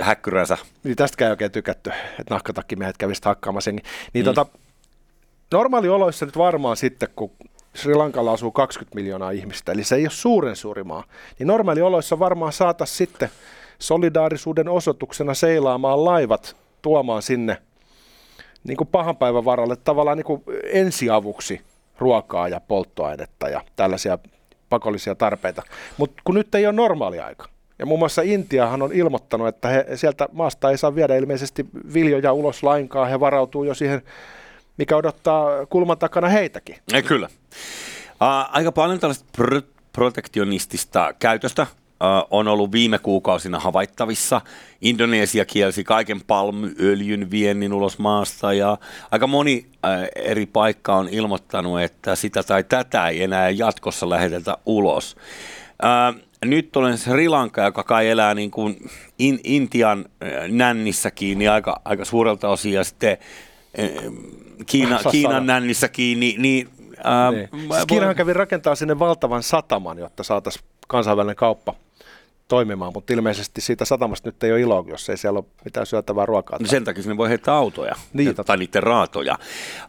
häkkyränsä. 0.00 0.58
Niin 0.84 0.96
tästäkään 0.96 1.26
ei 1.28 1.32
oikein 1.32 1.52
tykätty, 1.52 1.90
että 2.18 2.34
nahkatakkimiehet 2.34 2.96
kävisivät 2.96 3.24
hakkaamassa. 3.24 3.70
jengiä. 3.70 3.84
Niin 4.12 4.24
mm. 4.24 4.34
tota, 4.34 4.46
normaalioloissa 5.52 6.26
nyt 6.26 6.38
varmaan 6.38 6.76
sitten, 6.76 7.08
kun 7.16 7.32
Sri 7.74 7.94
Lankalla 7.94 8.32
asuu 8.32 8.50
20 8.50 8.94
miljoonaa 8.94 9.30
ihmistä, 9.30 9.72
eli 9.72 9.84
se 9.84 9.96
ei 9.96 10.04
ole 10.04 10.10
suuren 10.10 10.56
suuri 10.56 10.84
maa, 10.84 11.04
niin 11.38 11.46
normaalioloissa 11.46 12.18
varmaan 12.18 12.52
saataisiin 12.52 12.96
sitten 12.96 13.30
solidaarisuuden 13.78 14.68
osoituksena 14.68 15.34
seilaamaan 15.34 16.04
laivat 16.04 16.56
tuomaan 16.82 17.22
sinne 17.22 17.56
niin 18.64 18.76
kuin 18.76 18.88
pahan 18.88 19.16
päivän 19.16 19.44
varalle 19.44 19.76
tavallaan 19.76 20.16
niin 20.16 20.24
kuin 20.24 20.42
ensiavuksi 20.64 21.60
ruokaa 21.98 22.48
ja 22.48 22.60
polttoainetta 22.60 23.48
ja 23.48 23.64
tällaisia 23.76 24.18
pakollisia 24.68 25.14
tarpeita. 25.14 25.62
Mutta 25.96 26.22
kun 26.24 26.34
nyt 26.34 26.54
ei 26.54 26.66
ole 26.66 26.72
normaali 26.74 27.20
aika, 27.20 27.48
ja 27.78 27.86
muun 27.86 27.98
muassa 27.98 28.22
Intiahan 28.22 28.82
on 28.82 28.92
ilmoittanut, 28.92 29.48
että 29.48 29.68
he, 29.68 29.86
sieltä 29.94 30.28
maasta 30.32 30.70
ei 30.70 30.78
saa 30.78 30.94
viedä 30.94 31.16
ilmeisesti 31.16 31.66
viljoja 31.94 32.32
ulos 32.32 32.62
lainkaan. 32.62 33.10
He 33.10 33.20
varautuu 33.20 33.64
jo 33.64 33.74
siihen, 33.74 34.02
mikä 34.80 34.96
odottaa 34.96 35.66
kulman 35.66 35.98
takana 35.98 36.28
heitäkin. 36.28 36.76
Ei, 36.92 37.02
kyllä. 37.02 37.28
Aika 38.50 38.72
paljon 38.72 39.00
tällaista 39.00 39.24
pr- 39.38 39.62
protektionistista 39.92 41.14
käytöstä 41.18 41.66
on 42.30 42.48
ollut 42.48 42.72
viime 42.72 42.98
kuukausina 42.98 43.58
havaittavissa. 43.58 44.40
Indonesia 44.80 45.44
kielsi 45.44 45.84
kaiken 45.84 46.20
palmyöljyn 46.26 47.30
viennin 47.30 47.72
ulos 47.72 47.98
maasta 47.98 48.52
ja 48.52 48.78
aika 49.10 49.26
moni 49.26 49.66
eri 50.16 50.46
paikka 50.46 50.94
on 50.94 51.08
ilmoittanut, 51.08 51.80
että 51.80 52.16
sitä 52.16 52.42
tai 52.42 52.64
tätä 52.64 53.08
ei 53.08 53.22
enää 53.22 53.50
jatkossa 53.50 54.08
lähetetä 54.08 54.56
ulos. 54.66 55.16
Nyt 56.44 56.76
olen 56.76 56.98
Sri 56.98 57.28
Lanka, 57.28 57.64
joka 57.64 57.82
kai 57.82 58.08
elää 58.08 58.34
niin 58.34 58.50
kuin 58.50 58.90
in, 59.18 59.40
Intian 59.44 60.04
nännissä 60.48 61.10
kiinni 61.10 61.48
aika, 61.48 61.80
aika 61.84 62.04
suurelta 62.04 62.48
osin 62.48 62.72
ja 62.72 62.84
sitten 62.84 63.18
Kiina, 64.66 64.98
Kiinan 65.10 65.46
nännissä 65.46 65.88
kiinni, 65.88 66.34
niin 66.38 66.68
Ää, 67.04 67.30
niin. 67.30 67.48
Siis 67.50 67.86
Kiinahan 67.86 68.16
kävi 68.16 68.32
rakentaa 68.32 68.74
sinne 68.74 68.98
valtavan 68.98 69.42
sataman, 69.42 69.98
jotta 69.98 70.22
saataisiin 70.22 70.64
kansainvälinen 70.88 71.36
kauppa 71.36 71.74
toimimaan, 72.48 72.92
mutta 72.94 73.12
ilmeisesti 73.12 73.60
siitä 73.60 73.84
satamasta 73.84 74.28
nyt 74.28 74.42
ei 74.42 74.52
ole 74.52 74.60
iloa, 74.60 74.84
jos 74.88 75.08
ei 75.08 75.16
siellä 75.16 75.38
ole 75.38 75.46
mitään 75.64 75.86
syötävää 75.86 76.26
ruokaa. 76.26 76.58
No 76.60 76.66
sen 76.66 76.84
takia 76.84 77.02
sinne 77.02 77.16
voi 77.16 77.28
heittää 77.28 77.54
autoja 77.54 77.94
niin, 78.12 78.34
tai 78.46 78.56
niiden 78.56 78.82
raatoja. 78.82 79.38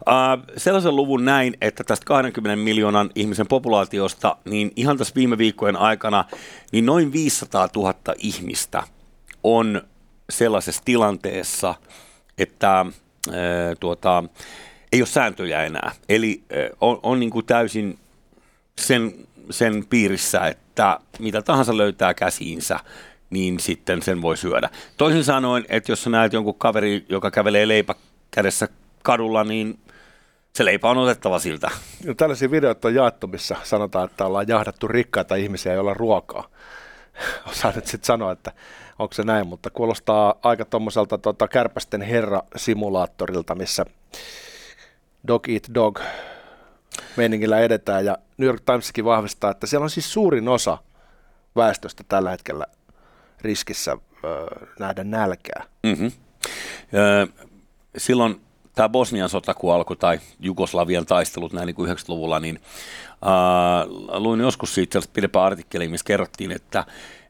Uh, 0.00 0.54
sellaisen 0.56 0.96
luvun 0.96 1.24
näin, 1.24 1.56
että 1.60 1.84
tästä 1.84 2.04
20 2.04 2.64
miljoonan 2.64 3.10
ihmisen 3.14 3.46
populaatiosta, 3.48 4.36
niin 4.44 4.72
ihan 4.76 4.98
tässä 4.98 5.14
viime 5.14 5.38
viikkojen 5.38 5.76
aikana, 5.76 6.24
niin 6.72 6.86
noin 6.86 7.12
500 7.12 7.68
000 7.76 7.94
ihmistä 8.18 8.82
on 9.42 9.82
sellaisessa 10.30 10.82
tilanteessa, 10.84 11.74
että 12.38 12.86
tuota, 13.80 14.24
ei 14.92 15.00
ole 15.00 15.06
sääntöjä 15.06 15.64
enää. 15.64 15.92
Eli 16.08 16.42
on, 16.80 17.00
on 17.02 17.20
niin 17.20 17.30
kuin 17.30 17.46
täysin 17.46 17.98
sen, 18.80 19.14
sen 19.50 19.86
piirissä, 19.90 20.46
että 20.46 21.00
mitä 21.18 21.42
tahansa 21.42 21.76
löytää 21.76 22.14
käsiinsä, 22.14 22.80
niin 23.30 23.60
sitten 23.60 24.02
sen 24.02 24.22
voi 24.22 24.36
syödä. 24.36 24.70
Toisin 24.96 25.24
sanoen, 25.24 25.64
että 25.68 25.92
jos 25.92 26.02
sä 26.02 26.10
näet 26.10 26.32
jonkun 26.32 26.54
kaveri, 26.54 27.06
joka 27.08 27.30
kävelee 27.30 27.68
leipä 27.68 27.94
kädessä 28.30 28.68
kadulla, 29.02 29.44
niin 29.44 29.78
se 30.52 30.64
leipä 30.64 30.90
on 30.90 30.98
otettava 30.98 31.38
siltä. 31.38 31.70
No, 32.04 32.14
tällaisia 32.14 32.50
videoita 32.50 32.88
on 32.88 32.94
jaettu, 32.94 33.26
missä 33.26 33.56
sanotaan, 33.62 34.04
että 34.04 34.26
ollaan 34.26 34.48
jahdattu 34.48 34.88
rikkaita 34.88 35.34
ihmisiä, 35.34 35.72
joilla 35.72 35.94
ruokaa. 35.94 36.48
Osaa 37.50 37.72
nyt 37.76 37.86
sitten 37.86 38.06
sanoa, 38.06 38.32
että 38.32 38.52
onko 38.98 39.14
se 39.14 39.22
näin, 39.22 39.46
mutta 39.46 39.70
kuulostaa 39.70 40.34
aika 40.42 40.64
tuommoiselta 40.64 41.18
tota, 41.18 41.48
kärpästen 41.48 42.02
herra-simulaattorilta, 42.02 43.54
missä 43.54 43.84
dog 45.28 45.48
eat 45.48 45.62
dog 45.74 46.00
meiningillä 47.16 47.58
edetään. 47.58 48.04
Ja 48.04 48.18
New 48.38 48.46
York 48.46 48.60
Timeskin 48.60 49.04
vahvistaa, 49.04 49.50
että 49.50 49.66
siellä 49.66 49.84
on 49.84 49.90
siis 49.90 50.12
suurin 50.12 50.48
osa 50.48 50.78
väestöstä 51.56 52.04
tällä 52.08 52.30
hetkellä 52.30 52.66
riskissä 53.40 53.96
ö, 54.24 54.66
nähdä 54.78 55.04
nälkää. 55.04 55.64
Mm-hmm. 55.82 56.12
Ö, 56.94 57.26
silloin 57.96 58.40
tämä 58.74 58.88
Bosnian 58.88 59.28
sota, 59.28 59.54
kun 59.54 59.74
alkoi, 59.74 59.96
tai 59.96 60.20
Jugoslavian 60.40 61.06
taistelut 61.06 61.52
näin 61.52 61.66
niin 61.66 61.74
kuin 61.74 61.90
90-luvulla, 61.90 62.40
niin 62.40 62.60
äh, 63.12 64.20
luin 64.20 64.40
joskus 64.40 64.74
siitä 64.74 65.00
pidempää 65.12 65.44
artikkeli, 65.44 65.88
missä 65.88 66.04
kerrottiin, 66.04 66.52
että, 66.52 66.84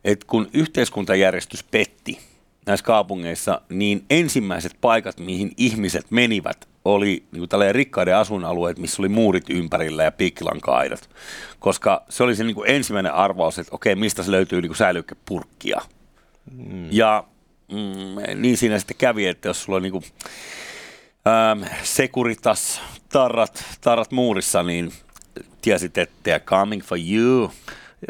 että 0.05 0.27
kun 0.27 0.49
yhteiskuntajärjestys 0.53 1.65
petti 1.65 2.19
näissä 2.67 2.85
kaupungeissa, 2.85 3.61
niin 3.69 4.05
ensimmäiset 4.11 4.77
paikat, 4.81 5.21
mihin 5.21 5.53
ihmiset 5.57 6.07
menivät, 6.11 6.69
oli 6.85 7.25
niin 7.33 7.49
kuin 7.49 7.75
rikkaiden 7.75 8.17
asuinalueet, 8.17 8.79
missä 8.79 9.03
oli 9.03 9.09
muurit 9.09 9.51
ympärillä 9.51 10.03
ja 10.03 10.13
piikkilankaidat. 10.13 11.11
Koska 11.59 12.05
se 12.09 12.23
oli 12.23 12.37
se 12.37 12.45
niin 12.45 12.55
kuin 12.55 12.71
ensimmäinen 12.71 13.15
arvaus, 13.15 13.59
että 13.59 13.75
okei, 13.75 13.95
mistä 13.95 14.23
se 14.23 14.31
löytyy 14.31 14.61
niin 14.61 14.69
kuin 14.69 14.77
säilykepurkkia. 14.77 15.81
Mm. 16.51 16.89
Ja 16.91 17.25
mm, 17.73 18.41
niin 18.43 18.57
siinä 18.57 18.79
sitten 18.79 18.97
kävi, 18.97 19.27
että 19.27 19.49
jos 19.49 19.63
sulla 19.63 19.77
on 19.77 19.83
niin 19.83 19.93
kuin, 19.93 20.05
ähm, 21.26 21.64
sekuritas 21.83 22.81
tarrat, 23.09 23.64
tarrat 23.81 24.12
muurissa, 24.12 24.62
niin 24.62 24.93
tiesit, 25.62 25.99
että 25.99 26.41
coming 26.41 26.83
for 26.83 26.99
you. 27.12 27.50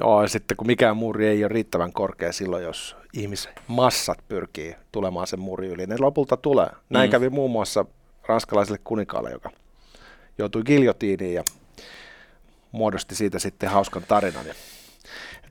Joo, 0.00 0.23
ja 0.23 0.28
sitten 0.28 0.57
kun 0.57 0.66
mikään 0.66 0.97
muuri 0.97 1.28
ei 1.28 1.45
ole 1.45 1.49
riittävän 1.49 1.92
korkea 1.92 2.33
silloin, 2.33 2.64
jos 2.64 2.97
ihmismassat 3.12 4.19
pyrkii 4.28 4.75
tulemaan 4.92 5.26
sen 5.26 5.40
muurin 5.40 5.71
yli, 5.71 5.87
ne 5.87 5.97
lopulta 6.00 6.37
tulee. 6.37 6.69
Näin 6.90 7.11
mm. 7.11 7.12
kävi 7.12 7.28
muun 7.28 7.50
muassa 7.50 7.85
ranskalaiselle 8.26 8.81
kuninkaalle, 8.85 9.31
joka 9.31 9.50
joutui 10.38 10.62
giljotiiniin 10.62 11.35
ja 11.35 11.45
muodosti 12.73 13.14
siitä 13.14 13.38
sitten 13.38 13.71
hauskan 13.71 14.02
tarinan. 14.09 14.47
Ja 14.47 14.54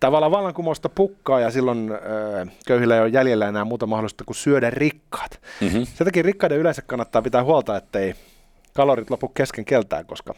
tavallaan 0.02 0.32
vallankumousta 0.32 0.90
pukkaa 0.90 1.40
ja 1.40 1.52
silloin 1.52 1.92
ö, 1.92 2.46
köyhillä 2.68 2.96
ei 2.96 3.02
ole 3.02 3.10
jäljellä 3.10 3.48
enää 3.48 3.66
muuta 3.66 3.88
mahdollista 3.88 4.24
kuin 4.24 4.36
syödä 4.36 4.70
rikkaat. 4.70 5.40
Mm-hmm. 5.62 5.86
Sen 5.86 6.06
takia 6.06 6.24
rikkaiden 6.24 6.58
yleensä 6.58 6.82
kannattaa 6.82 7.22
pitää 7.22 7.44
huolta, 7.44 7.78
ettei 7.78 8.16
kalorit 8.74 9.10
lopu 9.10 9.28
kesken 9.28 9.66
keltään, 9.66 10.06
koska 10.06 10.34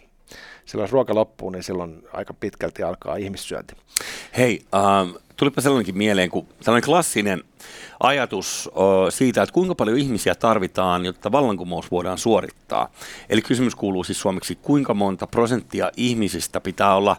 silloin 0.65 0.84
jos 0.84 0.91
ruoka 0.91 1.15
loppuu, 1.15 1.50
niin 1.50 1.63
silloin 1.63 2.03
aika 2.13 2.34
pitkälti 2.34 2.84
alkaa 2.84 3.15
ihmissyönti. 3.15 3.75
Hei, 4.38 4.65
ähm, 4.75 5.15
tulipa 5.38 5.62
sellainenkin 5.62 5.98
mieleen, 5.98 6.29
kun 6.29 6.48
sellainen 6.62 6.86
klassinen 6.86 7.43
ajatus 8.00 8.70
o, 8.74 9.12
siitä, 9.12 9.43
että 9.43 9.53
kuinka 9.53 9.75
paljon 9.75 9.98
ihmisiä 9.98 10.36
tarvitaan, 10.36 11.05
jotta 11.05 11.32
vallankumous 11.32 11.91
voidaan 11.91 12.17
suorittaa. 12.17 12.91
Eli 13.29 13.41
kysymys 13.41 13.75
kuuluu 13.75 14.03
siis 14.03 14.22
suomeksi, 14.22 14.55
kuinka 14.55 14.93
monta 14.93 15.27
prosenttia 15.27 15.91
ihmisistä 15.98 16.62
pitää 16.62 16.96
olla 16.96 17.15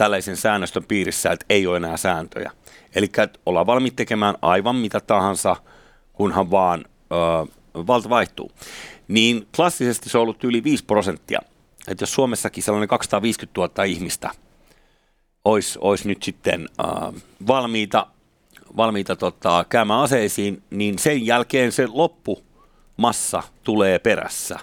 tällaisen 0.00 0.36
säännöstön 0.36 0.84
piirissä, 0.84 1.32
että 1.32 1.46
ei 1.48 1.66
ole 1.66 1.76
enää 1.76 1.96
sääntöjä. 1.96 2.52
Eli 2.94 3.08
ollaan 3.46 3.66
valmiit 3.66 3.96
tekemään 3.96 4.34
aivan 4.42 4.76
mitä 4.76 5.00
tahansa, 5.00 5.56
kunhan 6.12 6.50
vaan 6.50 6.84
ö, 7.12 7.46
valta 7.74 8.08
vaihtuu. 8.08 8.52
Niin 9.08 9.48
klassisesti 9.56 10.10
se 10.10 10.18
on 10.18 10.22
ollut 10.22 10.44
yli 10.44 10.64
5 10.64 10.84
prosenttia. 10.84 11.40
Että 11.88 12.02
jos 12.02 12.14
Suomessakin 12.14 12.62
sellainen 12.62 12.88
250 12.88 13.60
000 13.60 13.84
ihmistä 13.84 14.30
olisi, 15.44 15.78
olisi 15.82 16.08
nyt 16.08 16.22
sitten 16.22 16.68
äh, 16.80 17.22
valmiita, 17.46 18.06
valmiita 18.76 19.16
tota, 19.16 19.64
käymään 19.68 20.00
aseisiin, 20.00 20.62
niin 20.70 20.98
sen 20.98 21.26
jälkeen 21.26 21.72
se 21.72 21.86
loppumassa 21.86 23.42
tulee 23.64 23.98
perässä. 23.98 24.58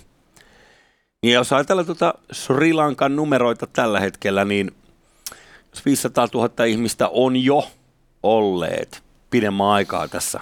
Ja 1.23 1.33
jos 1.33 1.53
ajatellaan 1.53 1.85
tuota 1.85 2.13
Sri 2.31 2.73
Lankan 2.73 3.15
numeroita 3.15 3.67
tällä 3.67 3.99
hetkellä, 3.99 4.45
niin 4.45 4.71
500 5.85 6.27
000 6.33 6.65
ihmistä 6.65 7.07
on 7.07 7.43
jo 7.43 7.67
olleet 8.23 9.03
pidemmän 9.29 9.67
aikaa 9.67 10.07
tässä 10.07 10.39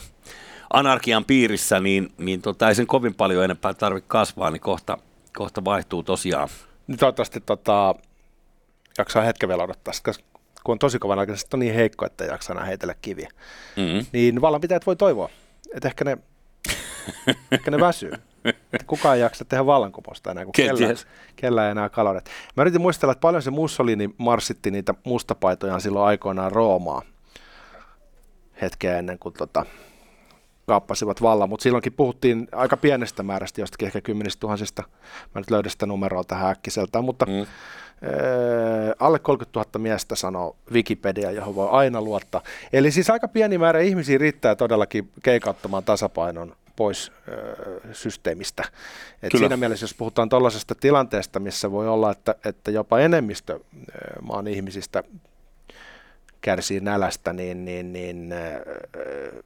anarkian 0.74 1.26
piirissä, 1.26 1.80
niin, 1.80 2.14
niin 2.18 2.42
tota, 2.42 2.70
ei 2.70 2.76
sen 2.76 2.88
kovin 2.88 3.16
paljon 3.16 3.44
enempää 3.44 3.74
tarvitse 3.74 4.08
kasvaa, 4.08 4.52
niin 4.52 4.62
kohta, 4.62 4.98
kohta 5.38 5.66
vaihtuu 5.66 6.04
tosiaan. 6.04 6.50
Nyt 6.88 7.00
toivottavasti 7.00 7.40
tota, 7.40 7.96
jaksaa 8.98 9.24
hetken 9.24 9.50
vielä 9.50 9.64
odottaa, 9.64 9.94
koska 10.06 10.24
kun 10.64 10.72
on 10.74 10.80
tosi 10.80 11.00
kovan 11.00 11.20
aikaisesti 11.20 11.50
on 11.54 11.60
niin 11.60 11.76
heikko, 11.76 12.06
että 12.06 12.24
ei 12.24 12.30
jaksa 12.30 12.54
enää 12.54 12.66
heitellä 12.66 12.96
kiviä. 13.02 13.30
Mm-hmm. 13.76 14.06
Niin 14.12 14.42
vallanpitäjät 14.42 14.86
voi 14.86 14.96
toivoa, 14.96 15.30
että 15.74 15.88
ehkä 15.88 16.06
ne, 16.06 16.18
ehkä 17.52 17.72
ne 17.72 17.80
väsyy. 17.80 18.12
Että 18.46 18.88
kukaan 18.88 19.16
ei 19.16 19.22
jaksa 19.22 19.46
tehdä 19.46 19.66
vallankumousta 19.66 20.32
enää, 20.32 20.46
kun 20.46 20.54
kellä, 20.54 20.96
kellä 21.36 21.66
ei 21.66 21.72
enää 21.72 21.90
kalorit. 21.90 22.26
Mä 22.58 22.64
yritin 22.64 22.82
muistella, 22.82 23.12
että 23.12 23.22
paljon 23.22 23.42
se 23.42 23.52
Mussolini 23.52 24.10
marssitti 24.18 24.72
niitä 24.72 24.94
mustapaitojaan 25.04 25.82
silloin 25.82 26.08
aikoinaan 26.08 26.52
Roomaa 26.52 27.02
hetkeä 28.62 29.00
ennen 29.00 29.20
kuin 29.20 29.34
tota, 29.34 29.66
kaappasivat 30.68 31.22
vallan, 31.22 31.50
mutta 31.50 31.64
silloinkin 31.64 31.94
puhuttiin 31.94 32.48
aika 32.52 32.78
pienestä 32.78 33.24
määrästä, 33.24 33.62
jostakin 33.62 33.86
ehkä 33.86 34.02
kymmenistä 34.02 34.40
tuhansista. 34.40 34.84
Mä 35.36 35.42
nyt 35.42 35.52
löydän 35.52 35.72
sitä 35.72 35.86
numeroa 35.86 36.24
tähän 36.24 36.52
äkkiseltään, 36.52 37.06
mutta 37.06 37.26
mm 37.26 37.46
alle 39.00 39.20
30 39.20 39.60
000 39.60 39.80
miestä 39.80 40.16
sanoo 40.16 40.56
Wikipedia, 40.72 41.32
johon 41.32 41.56
voi 41.56 41.68
aina 41.72 42.02
luottaa. 42.02 42.42
Eli 42.74 42.92
siis 42.92 43.10
aika 43.10 43.28
pieni 43.28 43.58
määrä 43.58 43.80
ihmisiä 43.80 44.18
riittää 44.18 44.56
todellakin 44.56 45.12
keikauttamaan 45.24 45.84
tasapainon 45.84 46.56
pois 46.76 47.12
ö, 47.28 47.94
systeemistä. 47.94 48.64
Et 49.24 49.32
siinä 49.38 49.58
mielessä, 49.58 49.84
jos 49.84 49.94
puhutaan 49.94 50.30
tällaisesta 50.30 50.76
tilanteesta, 50.76 51.40
missä 51.40 51.72
voi 51.72 51.88
olla, 51.88 52.12
että, 52.12 52.36
että 52.46 52.72
jopa 52.72 53.00
enemmistö 53.00 53.60
maan 54.22 54.48
ihmisistä 54.48 55.04
kärsii 56.42 56.80
nälästä, 56.80 57.34
niin, 57.34 57.66
niin, 57.66 57.94
niin 57.94 58.34
ö, 58.34 59.44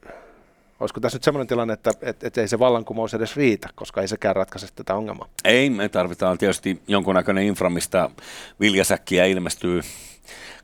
olisiko 0.80 1.00
tässä 1.00 1.16
nyt 1.16 1.24
sellainen 1.24 1.48
tilanne, 1.48 1.74
että, 1.74 1.92
että, 2.02 2.28
että 2.28 2.42
ei 2.42 2.48
se 2.48 2.60
vallankumous 2.60 3.14
edes 3.14 3.36
riitä, 3.36 3.70
koska 3.76 4.02
ei 4.02 4.08
sekään 4.08 4.36
ratkaise 4.36 4.68
tätä 4.76 4.96
ongelmaa? 4.96 5.30
Ei, 5.44 5.70
me 5.70 5.90
tarvitaan 5.90 6.38
tietysti 6.38 6.82
jonkunnäköinen 6.88 7.44
infra, 7.44 7.70
mistä 7.70 8.10
viljasäkkiä 8.60 9.26
ilmestyy 9.26 9.82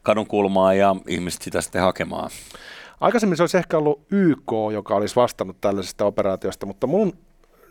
kadun 0.04 0.28
kulmaan 0.28 0.78
ja 0.78 0.96
ihmiset 1.08 1.42
sitä 1.42 1.62
sitten 1.62 1.82
hakemaan. 1.82 2.30
Aikaisemmin 3.00 3.38
se 3.38 3.44
olisi 3.44 3.58
ehkä 3.58 3.78
ollut 3.78 4.02
YK, 4.12 4.52
joka 4.74 4.96
olisi 4.96 5.16
vastannut 5.16 5.58
tällaisesta 5.62 6.06
operaatiosta, 6.06 6.66
mutta 6.66 6.88
mun 6.88 7.14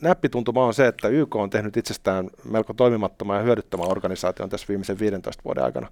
näppituntuma 0.03 0.65
on 0.65 0.75
se, 0.75 0.87
että 0.87 1.09
YK 1.09 1.37
on 1.37 1.51
tehnyt 1.51 1.77
itsestään 1.77 2.31
melko 2.51 2.75
toimimattoman 2.75 3.37
ja 3.37 3.43
hyödyttömän 3.43 3.91
organisaation 3.91 4.49
tässä 4.49 4.67
viimeisen 4.69 4.99
15 4.99 5.43
vuoden 5.45 5.65
aikana. 5.65 5.87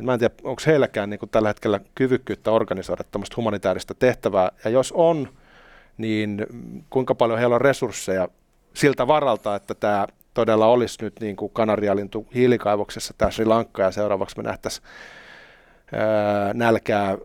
Et 0.00 0.06
mä 0.06 0.12
en 0.12 0.18
tiedä, 0.18 0.34
onko 0.42 0.62
heilläkään 0.66 1.10
niin 1.10 1.20
tällä 1.30 1.48
hetkellä 1.48 1.80
kyvykkyyttä 1.94 2.50
organisoida 2.50 3.04
tämmöistä 3.04 3.34
humanitaarista 3.36 3.94
tehtävää, 3.94 4.50
ja 4.64 4.70
jos 4.70 4.92
on, 4.92 5.28
niin 5.98 6.46
kuinka 6.90 7.14
paljon 7.14 7.38
heillä 7.38 7.54
on 7.54 7.60
resursseja 7.60 8.28
siltä 8.74 9.06
varalta, 9.06 9.54
että 9.54 9.74
tämä 9.74 10.06
todella 10.34 10.66
olisi 10.66 10.98
nyt 11.02 11.20
niin 11.20 11.36
kuin 11.36 11.52
kanarialintu 11.52 12.26
hiilikaivoksessa 12.34 13.14
tämä 13.18 13.30
Sri 13.30 13.44
Lanka 13.44 13.82
ja 13.82 13.90
seuraavaksi 13.90 14.36
me 14.36 14.42
nähtäisiin 14.42 14.86
nälkää 16.54 17.18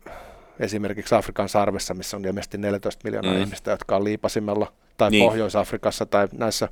esimerkiksi 0.59 1.15
Afrikan 1.15 1.49
sarvessa, 1.49 1.93
missä 1.93 2.17
on 2.17 2.25
ilmeisesti 2.25 2.57
14 2.57 3.01
miljoonaa 3.03 3.33
mm. 3.33 3.41
ihmistä, 3.41 3.71
jotka 3.71 3.95
on 3.95 4.03
liipasimella, 4.03 4.71
tai 4.97 5.11
niin. 5.11 5.29
Pohjois-Afrikassa 5.29 6.05
tai 6.05 6.27
näissä, 6.31 6.69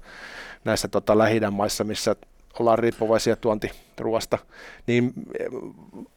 näissä 0.64 0.88
tota, 0.88 1.18
lähi 1.18 1.40
maissa, 1.52 1.84
missä 1.84 2.16
ollaan 2.60 2.80
riippuvaisia 2.80 3.36
tuontiruoasta, 3.36 4.38
niin 4.88 5.14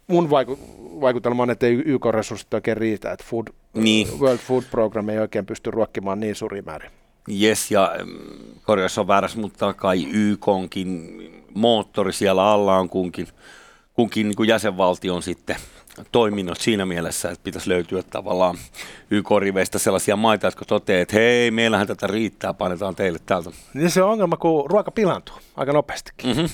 mun 0.07 0.31
vaiku- 0.31 0.59
vaikutelma 1.01 1.43
on, 1.43 1.51
että 1.51 1.67
ei 1.67 1.83
YK-resurssit 1.85 2.55
oikein 2.55 2.77
riitä, 2.77 3.13
että 3.13 3.25
food, 3.29 3.47
niin. 3.75 4.21
World 4.21 4.39
Food 4.39 4.63
Program 4.71 5.09
ei 5.09 5.19
oikein 5.19 5.47
pysty 5.47 5.71
ruokkimaan 5.71 6.21
niin 6.21 6.35
suuri 6.35 6.63
määrin. 6.63 6.91
Yes, 7.43 7.71
ja 7.71 7.97
mm, 8.05 8.61
korjaus 8.63 8.99
on 8.99 9.09
väärässä, 9.09 9.39
mutta 9.39 9.75
kai 9.75 10.07
YKonkin 10.13 11.21
moottori 11.55 12.13
siellä 12.13 12.53
alla 12.53 12.79
on 12.79 12.89
kunkin, 12.89 13.29
kunkin 13.95 14.29
niin 14.29 14.37
kuin 14.37 14.49
jäsenvaltion 14.49 15.23
sitten 15.23 15.57
toiminnot 16.13 16.61
siinä 16.61 16.87
mielessä, 16.87 17.31
että 17.31 17.45
pitäisi 17.45 17.69
löytyä 17.69 18.03
tavallaan 18.03 18.57
YK-riveistä 19.11 19.79
sellaisia 19.79 20.17
maita, 20.17 20.47
jotka 20.47 20.65
toteavat, 20.65 21.03
että 21.03 21.17
hei, 21.17 21.51
meillähän 21.51 21.87
tätä 21.87 22.07
riittää, 22.07 22.55
painetaan 22.55 22.97
teille 22.97 23.19
täältä. 23.27 23.51
Niin 23.75 23.91
se 23.91 24.03
on 24.03 24.11
ongelma, 24.11 24.37
kun 24.37 24.71
ruoka 24.71 24.91
pilantuu 24.91 25.37
aika 25.57 25.73
nopeastikin. 25.73 26.37
Mm-hmm. 26.37 26.49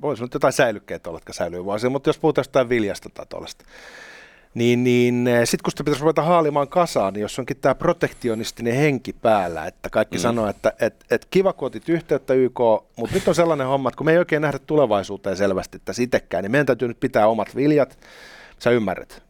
Voisi 0.00 0.22
nyt 0.22 0.34
jotain 0.34 0.52
säilykkeitä 0.52 1.10
olla, 1.10 1.16
jotka 1.16 1.32
säilyy 1.32 1.64
vuosia, 1.64 1.90
mutta 1.90 2.08
jos 2.08 2.18
puhutaan 2.18 2.40
jostain 2.40 2.68
viljasta 2.68 3.08
tai 3.14 3.26
tuollaista, 3.26 3.64
niin, 4.54 4.84
niin 4.84 5.28
eh, 5.28 5.40
sitten 5.48 5.62
kun 5.64 5.70
sitä 5.70 5.84
pitäisi 5.84 6.02
ruveta 6.02 6.22
haalimaan 6.22 6.68
kasaan, 6.68 7.12
niin 7.12 7.22
jos 7.22 7.38
onkin 7.38 7.56
tämä 7.56 7.74
protektionistinen 7.74 8.74
henki 8.74 9.12
päällä, 9.12 9.66
että 9.66 9.90
kaikki 9.90 10.16
mm. 10.16 10.22
sanoo, 10.22 10.48
että 10.48 10.72
et, 10.80 11.04
et 11.10 11.26
kiva 11.30 11.52
kun 11.52 11.66
otit 11.66 11.88
yhteyttä 11.88 12.34
YK, 12.34 12.58
mutta 12.96 13.14
nyt 13.14 13.28
on 13.28 13.34
sellainen 13.34 13.66
homma, 13.66 13.88
että 13.88 13.96
kun 13.96 14.06
me 14.06 14.12
ei 14.12 14.18
oikein 14.18 14.42
nähdä 14.42 14.58
tulevaisuuteen 14.58 15.36
selvästi 15.36 15.78
tässä 15.84 16.02
itsekään, 16.02 16.44
niin 16.44 16.50
meidän 16.50 16.66
täytyy 16.66 16.88
nyt 16.88 17.00
pitää 17.00 17.28
omat 17.28 17.56
viljat, 17.56 17.98
Sä 18.60 18.70
ymmärrät. 18.70 19.22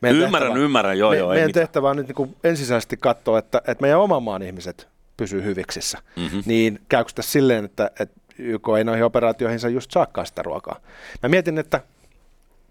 Meidän 0.00 0.20
ymmärrän, 0.20 0.50
tehtävä, 0.50 0.64
ymmärrän, 0.64 0.98
joo, 0.98 1.10
me, 1.10 1.16
joo. 1.16 1.28
Meidän 1.28 1.52
tehtävä 1.52 1.90
on 1.90 1.96
nyt 1.96 2.06
niin 2.06 2.14
kuin 2.16 2.36
ensisijaisesti 2.44 2.96
katsoa, 2.96 3.38
että, 3.38 3.58
että 3.58 3.82
meidän 3.82 4.00
oman 4.00 4.22
maan 4.22 4.42
ihmiset 4.42 4.88
pysyy 5.16 5.42
hyviksissä. 5.44 5.98
Mm-hmm. 6.16 6.42
Niin 6.46 6.80
käykö 6.88 7.10
tässä 7.14 7.32
silleen, 7.32 7.64
että, 7.64 7.90
että 8.00 8.20
YK 8.38 8.68
ei 8.78 8.84
noihin 8.84 9.04
operaatioihin 9.04 9.74
just 9.74 9.90
saakkaan 9.90 10.26
sitä 10.26 10.42
ruokaa. 10.42 10.80
Mä 11.22 11.28
mietin, 11.28 11.58
että 11.58 11.80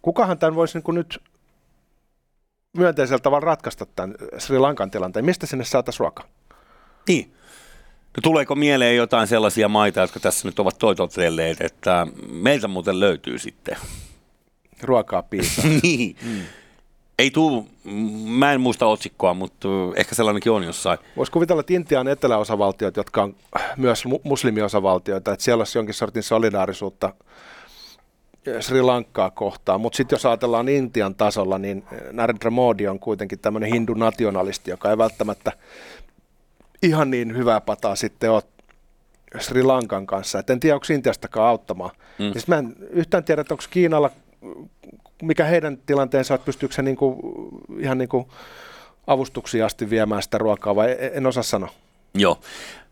kukahan 0.01 0.37
tämän 0.37 0.55
voisi 0.55 0.77
niin 0.77 0.83
kuin 0.83 0.95
nyt 0.95 1.21
myönteisellä 2.77 3.19
tavalla 3.19 3.45
ratkaista 3.45 3.85
tämän 3.85 4.15
Sri 4.37 4.59
Lankan 4.59 4.91
tilanteen. 4.91 5.25
Mistä 5.25 5.45
sinne 5.45 5.65
saataisiin 5.65 5.99
ruokaa? 5.99 6.25
Niin. 7.07 7.31
No, 8.17 8.21
tuleeko 8.23 8.55
mieleen 8.55 8.95
jotain 8.95 9.27
sellaisia 9.27 9.67
maita, 9.67 9.99
jotka 9.99 10.19
tässä 10.19 10.47
nyt 10.47 10.59
ovat 10.59 10.77
toitotelleet, 10.79 11.61
että 11.61 12.07
meiltä 12.31 12.67
muuten 12.67 12.99
löytyy 12.99 13.39
sitten 13.39 13.77
ruokaa 14.81 15.23
piisaa. 15.23 15.65
niin. 15.83 16.15
Mm. 16.21 16.41
Ei 17.19 17.31
tuu, 17.31 17.67
mä 18.25 18.53
en 18.53 18.61
muista 18.61 18.85
otsikkoa, 18.85 19.33
mutta 19.33 19.67
ehkä 19.95 20.15
sellainenkin 20.15 20.51
on 20.51 20.63
jossain. 20.63 20.99
Voisi 21.17 21.31
kuvitella, 21.31 21.59
että 21.59 21.73
Intian 21.73 22.07
eteläosavaltiot, 22.07 22.97
jotka 22.97 23.23
on 23.23 23.35
myös 23.77 24.03
muslimiosavaltioita, 24.23 25.33
että 25.33 25.43
siellä 25.43 25.61
olisi 25.61 25.77
jonkin 25.77 25.93
sortin 25.93 26.23
solidaarisuutta 26.23 27.13
Sri 28.59 28.81
Lankaa 28.81 29.31
kohtaan, 29.31 29.81
mutta 29.81 29.97
sitten 29.97 30.15
jos 30.15 30.25
ajatellaan 30.25 30.69
Intian 30.69 31.15
tasolla, 31.15 31.57
niin 31.57 31.83
Narendra 32.11 32.51
Modi 32.51 32.87
on 32.87 32.99
kuitenkin 32.99 33.39
tämmöinen 33.39 33.69
hindu-nationalisti, 33.69 34.71
joka 34.71 34.89
ei 34.89 34.97
välttämättä 34.97 35.51
ihan 36.83 37.11
niin 37.11 37.37
hyvää 37.37 37.61
pataa 37.61 37.95
sitten 37.95 38.31
ole 38.31 38.43
Sri 39.39 39.63
Lankan 39.63 40.05
kanssa. 40.07 40.39
Et 40.39 40.49
en 40.49 40.59
tiedä, 40.59 40.75
onko 40.75 40.85
Intiastakaan 40.93 41.47
auttamaan. 41.47 41.91
Mm. 42.19 42.31
Siis 42.31 42.47
mä 42.47 42.57
en 42.57 42.75
yhtään 42.89 43.23
tiedä, 43.23 43.41
että 43.41 43.53
onko 43.53 43.63
Kiinalla 43.69 44.09
mikä 45.21 45.45
heidän 45.45 45.77
tilanteensa 45.85 46.33
on, 46.33 46.35
että 46.35 46.45
pystyykö 46.45 46.75
se 46.75 46.81
niin 46.81 46.95
kuin, 46.95 47.19
ihan 47.79 47.97
niin 47.97 48.09
kuin 48.09 48.25
avustuksia 49.07 49.65
asti 49.65 49.89
viemään 49.89 50.23
sitä 50.23 50.37
ruokaa 50.37 50.75
vai 50.75 50.91
e-, 50.91 51.11
en 51.13 51.25
osaa 51.25 51.43
sanoa. 51.43 51.69
Joo. 52.13 52.39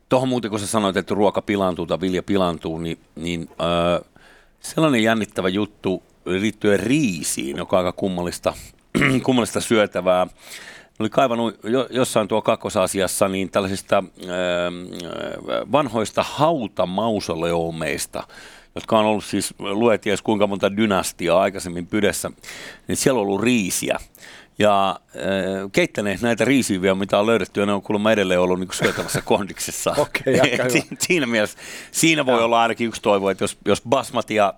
Tuohon 0.10 0.30
muuten, 0.30 0.52
kun 0.52 0.60
sä 0.60 0.68
sanoit, 0.68 0.98
että 0.98 1.16
ruoka 1.16 1.42
pilaantuu 1.42 1.86
tai 1.86 2.02
vilja 2.02 2.24
pilaantuu, 2.24 2.78
niin, 2.78 3.00
niin 3.16 3.50
äh, 3.52 4.13
sellainen 4.64 5.04
jännittävä 5.04 5.50
juttu 5.50 6.04
liittyen 6.26 6.80
riisiin, 6.80 7.58
joka 7.58 7.80
on 7.80 7.86
aika 7.86 7.98
kummallista, 7.98 8.54
kummallista 9.26 9.62
syötävää. 9.62 10.28
Oli 11.00 11.10
kaivannut 11.10 11.60
jo, 11.64 11.88
jossain 11.90 12.28
tuo 12.28 12.42
kakkosasiassa 12.42 13.28
niin 13.28 13.52
tällaisista 13.52 13.98
äh, 13.98 14.04
vanhoista 15.72 16.24
hautamausoleomeista, 16.24 18.24
jotka 18.76 19.00
on 19.00 19.06
ollut 19.06 19.26
siis, 19.26 19.54
luet 19.60 20.02
ties 20.02 20.22
kuinka 20.22 20.48
monta 20.48 20.78
dynastiaa 20.78 21.42
aikaisemmin 21.42 21.88
pydessä, 21.88 22.32
niin 22.88 22.96
siellä 22.96 23.20
on 23.20 23.28
ollut 23.28 23.42
riisiä. 23.42 24.00
Ja 24.60 24.90
äh, 24.90 25.70
keittäneet 25.72 26.22
näitä 26.22 26.46
riisiviä, 26.46 26.96
mitä 26.96 27.20
on 27.20 27.26
löydetty, 27.26 27.60
ja 27.60 27.66
ne 27.66 27.74
on 27.74 27.82
kuulemma 27.82 28.12
edelleen 28.12 28.40
ollut 28.40 28.60
niin 28.60 28.74
syötävässä 28.74 29.22
kondiksessa. 29.32 29.96
Okei, 29.98 30.36
okay, 30.36 30.70
si- 30.70 30.88
Siinä 31.00 31.28
mielessä, 31.28 31.58
siinä 31.92 32.26
voi 32.26 32.40
ja. 32.40 32.46
olla 32.46 32.62
ainakin 32.62 32.88
yksi 32.88 33.02
toivo, 33.02 33.30
että 33.30 33.44
jos, 33.44 33.58
jos 33.66 33.82
basmatia 33.90 34.54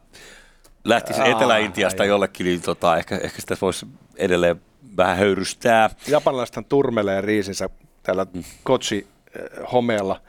lähtisi 0.84 1.22
Aa, 1.22 1.26
Etelä-Intiasta 1.28 2.04
ai, 2.04 2.10
jollekin, 2.10 2.46
niin 2.46 2.62
tota, 2.62 2.98
ehkä, 2.98 3.18
ehkä 3.18 3.42
sitä 3.42 3.58
voisi 3.62 3.86
edelleen 4.18 4.62
vähän 4.98 5.18
höyrystää. 5.18 5.90
Japanilaisethan 6.08 6.66
turmelee 6.66 7.22
riisinsä 7.22 7.70
tällä 8.04 8.26
mm. 8.34 8.44
kochi-homeella, 8.64 10.22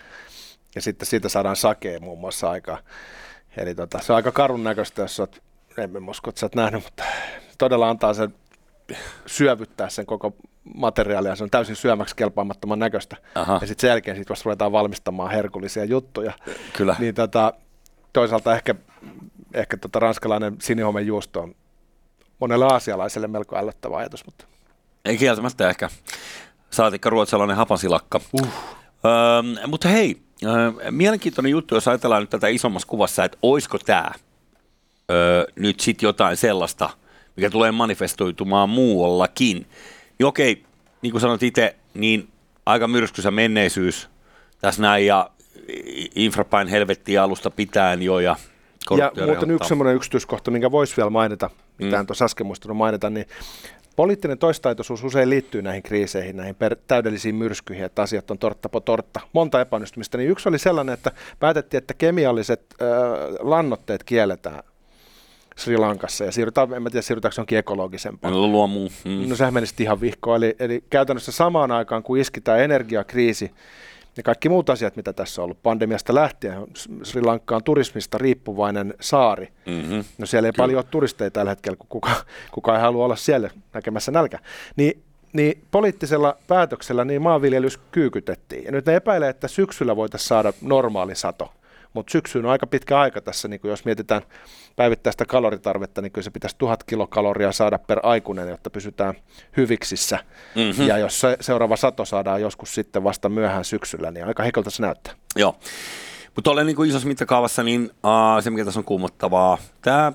ja 0.74 0.82
sitten 0.82 1.06
siitä 1.06 1.28
saadaan 1.28 1.56
sakea 1.56 2.00
muun 2.00 2.18
muassa 2.20 2.50
aikaa. 2.50 2.78
Eli 3.56 3.74
tota, 3.74 3.98
se 4.02 4.12
on 4.12 4.16
aika 4.16 4.32
karun 4.32 4.64
näköistä, 4.64 5.02
jos 5.02 5.20
olet, 5.20 5.42
en 5.78 6.08
usko, 6.08 6.30
että 6.30 6.40
sä 6.40 6.46
oot 6.46 6.54
nähnyt, 6.54 6.84
mutta 6.84 7.04
todella 7.58 7.90
antaa 7.90 8.14
sen 8.14 8.34
syövyttää 9.26 9.88
sen 9.88 10.06
koko 10.06 10.36
materiaalia, 10.74 11.36
se 11.36 11.44
on 11.44 11.50
täysin 11.50 11.76
syömäksi 11.76 12.16
kelpaamattoman 12.16 12.78
näköistä. 12.78 13.16
Aha. 13.34 13.58
Ja 13.60 13.66
sitten 13.66 13.80
sen 13.80 13.88
jälkeen 13.88 14.16
sit 14.16 14.30
vasta 14.30 14.44
ruvetaan 14.44 14.72
valmistamaan 14.72 15.30
herkullisia 15.30 15.84
juttuja. 15.84 16.32
Kyllä. 16.72 16.96
Niin 16.98 17.14
tota, 17.14 17.52
toisaalta 18.12 18.54
ehkä, 18.54 18.74
ehkä 19.54 19.76
tota 19.76 19.98
ranskalainen 19.98 20.56
sinihomen 20.60 21.06
juusto 21.06 21.40
on 21.40 21.54
monelle 22.38 22.64
aasialaiselle 22.64 23.28
melko 23.28 23.56
ällöttävä 23.56 23.96
ajatus. 23.96 24.26
Mutta... 24.26 24.44
Ei 25.04 25.18
kieltämättä 25.18 25.70
ehkä. 25.70 25.88
Saatikka 26.70 27.10
ruotsalainen 27.10 27.56
hapasilakka. 27.56 28.20
Uh. 28.32 28.48
Öö, 29.04 29.66
mutta 29.66 29.88
hei, 29.88 30.26
Mielenkiintoinen 30.90 31.50
juttu, 31.50 31.74
jos 31.74 31.88
ajatellaan 31.88 32.22
nyt 32.22 32.30
tätä 32.30 32.48
isommassa 32.48 32.88
kuvassa, 32.88 33.24
että 33.24 33.38
olisiko 33.42 33.78
tämä 33.78 34.10
nyt 35.56 35.80
sitten 35.80 36.06
jotain 36.06 36.36
sellaista, 36.36 36.90
mikä 37.36 37.50
tulee 37.50 37.72
manifestoitumaan 37.72 38.68
muuallakin. 38.68 39.66
Niin 40.18 40.26
okei, 40.26 40.62
niin 41.02 41.10
kuin 41.10 41.20
sanoit 41.20 41.42
itse, 41.42 41.76
niin 41.94 42.28
aika 42.66 42.88
myrskysä 42.88 43.30
menneisyys 43.30 44.08
tässä 44.60 44.82
näin 44.82 45.06
ja 45.06 45.30
infrapain 46.14 46.68
helvettiä 46.68 47.22
alusta 47.22 47.50
pitäen 47.50 48.02
jo 48.02 48.18
ja 48.18 48.36
ja 48.98 49.12
muuten 49.26 49.50
yksi 49.50 49.68
semmoinen 49.68 49.96
yksityiskohta, 49.96 50.50
minkä 50.50 50.70
voisi 50.70 50.96
vielä 50.96 51.10
mainita, 51.10 51.50
mitä 51.78 51.96
mm. 51.96 52.00
en 52.00 52.06
tuossa 52.06 52.24
äsken 52.24 52.46
muistanut 52.46 52.76
mainita, 52.76 53.10
niin 53.10 53.26
Poliittinen 53.96 54.38
toistaitoisuus 54.38 55.04
usein 55.04 55.30
liittyy 55.30 55.62
näihin 55.62 55.82
kriiseihin, 55.82 56.36
näihin 56.36 56.54
per- 56.54 56.76
täydellisiin 56.86 57.34
myrskyihin, 57.34 57.84
että 57.84 58.02
asiat 58.02 58.30
on 58.30 58.38
tortta 58.38 58.68
po 58.68 58.80
tortta. 58.80 59.20
Monta 59.32 59.60
epäonnistumista. 59.60 60.18
Niin 60.18 60.30
yksi 60.30 60.48
oli 60.48 60.58
sellainen, 60.58 60.92
että 60.92 61.12
päätettiin, 61.38 61.78
että 61.78 61.94
kemialliset 61.94 62.74
äh, 62.82 62.88
lannotteet 63.40 64.04
kielletään 64.04 64.62
Sri 65.56 65.76
Lankassa 65.76 66.24
ja 66.24 66.32
siirrytään, 66.32 66.74
en 66.74 66.82
mä 66.82 66.90
tiedä 66.90 67.02
siirrytäänkö 67.02 67.34
johonkin 67.38 67.58
ekologisempaan. 67.58 68.34
No, 68.34 68.46
luomu. 68.46 68.88
Mm. 69.04 69.28
No 69.28 69.36
sehän 69.36 69.54
menisi 69.54 69.74
ihan 69.82 70.00
vihkoon. 70.00 70.36
Eli, 70.36 70.56
eli 70.58 70.84
käytännössä 70.90 71.32
samaan 71.32 71.70
aikaan, 71.70 72.02
kun 72.02 72.18
iski 72.18 72.40
tämä 72.40 72.58
energiakriisi, 72.58 73.50
ja 74.16 74.22
kaikki 74.22 74.48
muut 74.48 74.70
asiat, 74.70 74.96
mitä 74.96 75.12
tässä 75.12 75.42
on 75.42 75.44
ollut 75.44 75.62
pandemiasta 75.62 76.14
lähtien. 76.14 76.66
Sri 77.02 77.22
Lanka 77.22 77.56
on 77.56 77.64
turismista 77.64 78.18
riippuvainen 78.18 78.94
saari. 79.00 79.48
Mm-hmm. 79.66 80.04
No 80.18 80.26
siellä 80.26 80.48
ei 80.48 80.52
Kyllä. 80.52 80.62
paljon 80.62 80.78
ole 80.78 80.86
turisteja 80.90 81.30
tällä 81.30 81.50
hetkellä, 81.50 81.76
kun 81.76 81.86
kuka, 81.88 82.10
kuka 82.52 82.74
ei 82.74 82.80
halua 82.80 83.04
olla 83.04 83.16
siellä 83.16 83.50
näkemässä 83.72 84.12
nälkä. 84.12 84.38
Niin, 84.76 85.02
niin 85.32 85.62
poliittisella 85.70 86.36
päätöksellä 86.46 87.04
niin 87.04 87.22
maanviljelys 87.22 87.78
kyykytettiin. 87.92 88.64
Ja 88.64 88.72
nyt 88.72 88.86
ne 88.86 88.96
epäilee, 88.96 89.28
että 89.28 89.48
syksyllä 89.48 89.96
voitaisiin 89.96 90.28
saada 90.28 90.52
normaali 90.60 91.14
sato. 91.14 91.52
Mutta 91.96 92.10
syksy 92.10 92.38
on 92.38 92.46
aika 92.46 92.66
pitkä 92.66 92.98
aika 93.00 93.20
tässä, 93.20 93.48
niin 93.48 93.60
jos 93.64 93.84
mietitään 93.84 94.22
päivittäistä 94.76 95.24
kaloritarvetta, 95.24 96.02
niin 96.02 96.12
kyllä 96.12 96.24
se 96.24 96.30
pitäisi 96.30 96.56
tuhat 96.58 96.84
kilokaloria 96.84 97.52
saada 97.52 97.78
per 97.78 98.00
aikuinen, 98.02 98.48
jotta 98.48 98.70
pysytään 98.70 99.14
hyviksissä. 99.56 100.18
Mm-hmm. 100.54 100.86
Ja 100.86 100.98
jos 100.98 101.20
se 101.20 101.36
seuraava 101.40 101.76
sato 101.76 102.04
saadaan 102.04 102.40
joskus 102.40 102.74
sitten 102.74 103.04
vasta 103.04 103.28
myöhään 103.28 103.64
syksyllä, 103.64 104.10
niin 104.10 104.26
aika 104.26 104.42
heikolta 104.42 104.70
se 104.70 104.82
näyttää. 104.82 105.14
Joo. 105.36 105.56
Mutta 106.36 106.50
olen 106.50 106.66
niin 106.66 106.86
isossa 106.86 107.08
mittakaavassa, 107.08 107.62
niin 107.62 107.82
uh, 107.84 108.42
se 108.42 108.50
mikä 108.50 108.64
tässä 108.64 108.80
on 108.80 108.84
kuumottavaa, 108.84 109.58
tämä 109.82 110.12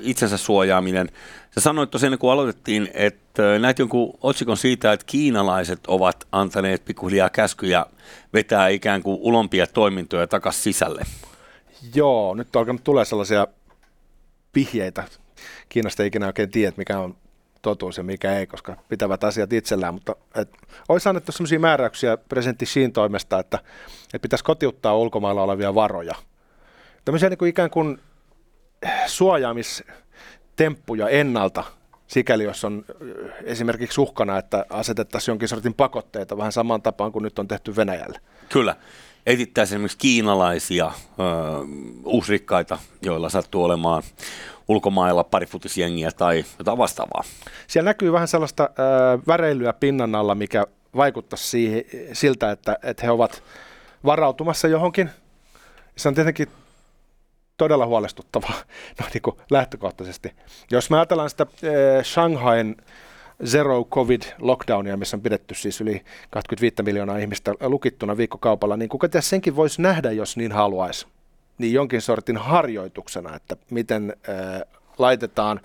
itsensä 0.00 0.36
suojaaminen. 0.36 1.08
Sä 1.50 1.60
sanoit 1.60 1.90
tosiaan, 1.90 2.18
kun 2.18 2.32
aloitettiin, 2.32 2.88
että 2.94 3.42
uh, 3.42 3.60
näet 3.60 3.78
jonkun 3.78 4.18
otsikon 4.20 4.56
siitä, 4.56 4.92
että 4.92 5.06
kiinalaiset 5.06 5.80
ovat 5.86 6.26
antaneet 6.32 6.84
pikkuhiljaa 6.84 7.30
käskyjä 7.30 7.86
vetää 8.32 8.68
ikään 8.68 9.02
kuin 9.02 9.18
ulompia 9.20 9.66
toimintoja 9.66 10.26
takaisin 10.26 10.62
sisälle. 10.62 11.02
Joo, 11.94 12.34
nyt 12.34 12.56
on 12.56 12.60
alkanut 12.60 12.84
tulee 12.84 13.04
sellaisia 13.04 13.46
vihjeitä. 14.54 15.04
Kiinasta 15.68 16.02
ei 16.02 16.06
ikinä 16.06 16.26
oikein 16.26 16.50
tiedä, 16.50 16.72
mikä 16.76 16.98
on 16.98 17.16
totuus 17.64 17.98
ja 17.98 18.04
mikä 18.04 18.38
ei, 18.38 18.46
koska 18.46 18.76
pitävät 18.88 19.24
asiat 19.24 19.52
itsellään, 19.52 19.94
mutta 19.94 20.16
et, 20.34 20.48
olisi 20.88 21.08
annettu 21.08 21.32
sellaisia 21.32 21.60
määräyksiä 21.60 22.16
presidentti 22.16 22.66
Shin 22.66 22.92
toimesta, 22.92 23.38
että, 23.38 23.58
että 24.04 24.18
pitäisi 24.22 24.44
kotiuttaa 24.44 24.96
ulkomailla 24.96 25.42
olevia 25.42 25.74
varoja. 25.74 26.14
Tämmöisiä 27.04 27.28
niin 27.28 27.38
kuin 27.38 27.48
ikään 27.48 27.70
kuin 27.70 28.00
suojaamistemppuja 29.06 31.08
ennalta, 31.08 31.64
sikäli 32.06 32.44
jos 32.44 32.64
on 32.64 32.84
esimerkiksi 33.44 34.00
uhkana, 34.00 34.38
että 34.38 34.66
asetettaisiin 34.70 35.32
jonkin 35.32 35.48
sortin 35.48 35.74
pakotteita 35.74 36.36
vähän 36.36 36.52
samaan 36.52 36.82
tapaan 36.82 37.12
kuin 37.12 37.22
nyt 37.22 37.38
on 37.38 37.48
tehty 37.48 37.76
Venäjälle. 37.76 38.20
Kyllä. 38.48 38.76
Etittäisiin 39.26 39.76
esimerkiksi 39.76 39.98
kiinalaisia 39.98 40.86
uh, 40.86 40.92
uusrikkaita, 42.04 42.78
joilla 43.02 43.28
sattuu 43.28 43.64
olemaan 43.64 44.02
ulkomailla 44.68 45.24
parifutisjengiä 45.24 46.10
tai 46.10 46.44
jotain 46.58 46.78
vastaavaa. 46.78 47.22
Siellä 47.66 47.90
näkyy 47.90 48.12
vähän 48.12 48.28
sellaista 48.28 48.62
äh, 48.64 49.26
väreilyä 49.26 49.72
pinnan 49.72 50.14
alla, 50.14 50.34
mikä 50.34 50.66
vaikuttaisi 50.96 51.48
siihen, 51.48 51.84
siltä, 52.12 52.50
että, 52.50 52.78
että 52.82 53.06
he 53.06 53.10
ovat 53.10 53.42
varautumassa 54.04 54.68
johonkin. 54.68 55.10
Se 55.96 56.08
on 56.08 56.14
tietenkin 56.14 56.48
todella 57.56 57.86
huolestuttavaa 57.86 58.54
no, 59.00 59.06
niin 59.14 59.22
kuin 59.22 59.36
lähtökohtaisesti. 59.50 60.32
Jos 60.70 60.90
me 60.90 60.96
ajatellaan 60.96 61.30
sitä 61.30 61.46
äh, 61.46 62.04
Shanghain 62.04 62.76
zero 63.44 63.84
covid 63.84 64.22
lockdownia, 64.38 64.96
missä 64.96 65.16
on 65.16 65.20
pidetty 65.20 65.54
siis 65.54 65.80
yli 65.80 66.02
25 66.30 66.82
miljoonaa 66.82 67.18
ihmistä 67.18 67.54
lukittuna 67.60 68.16
viikkokaupalla, 68.16 68.76
niin 68.76 68.88
kuka 68.88 69.08
tiedä 69.08 69.22
senkin 69.22 69.56
voisi 69.56 69.82
nähdä, 69.82 70.10
jos 70.10 70.36
niin 70.36 70.52
haluaisi 70.52 71.06
niin 71.58 71.72
jonkin 71.72 72.00
sortin 72.00 72.36
harjoituksena, 72.36 73.36
että 73.36 73.56
miten 73.70 74.16
äh, 74.28 74.62
laitetaan 74.98 75.60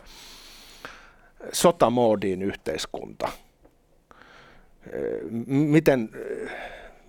sotamoodiin 1.52 2.42
yhteiskunta. 2.42 3.28
Äh, 3.28 3.34
miten, 5.48 6.10
äh, 6.48 6.52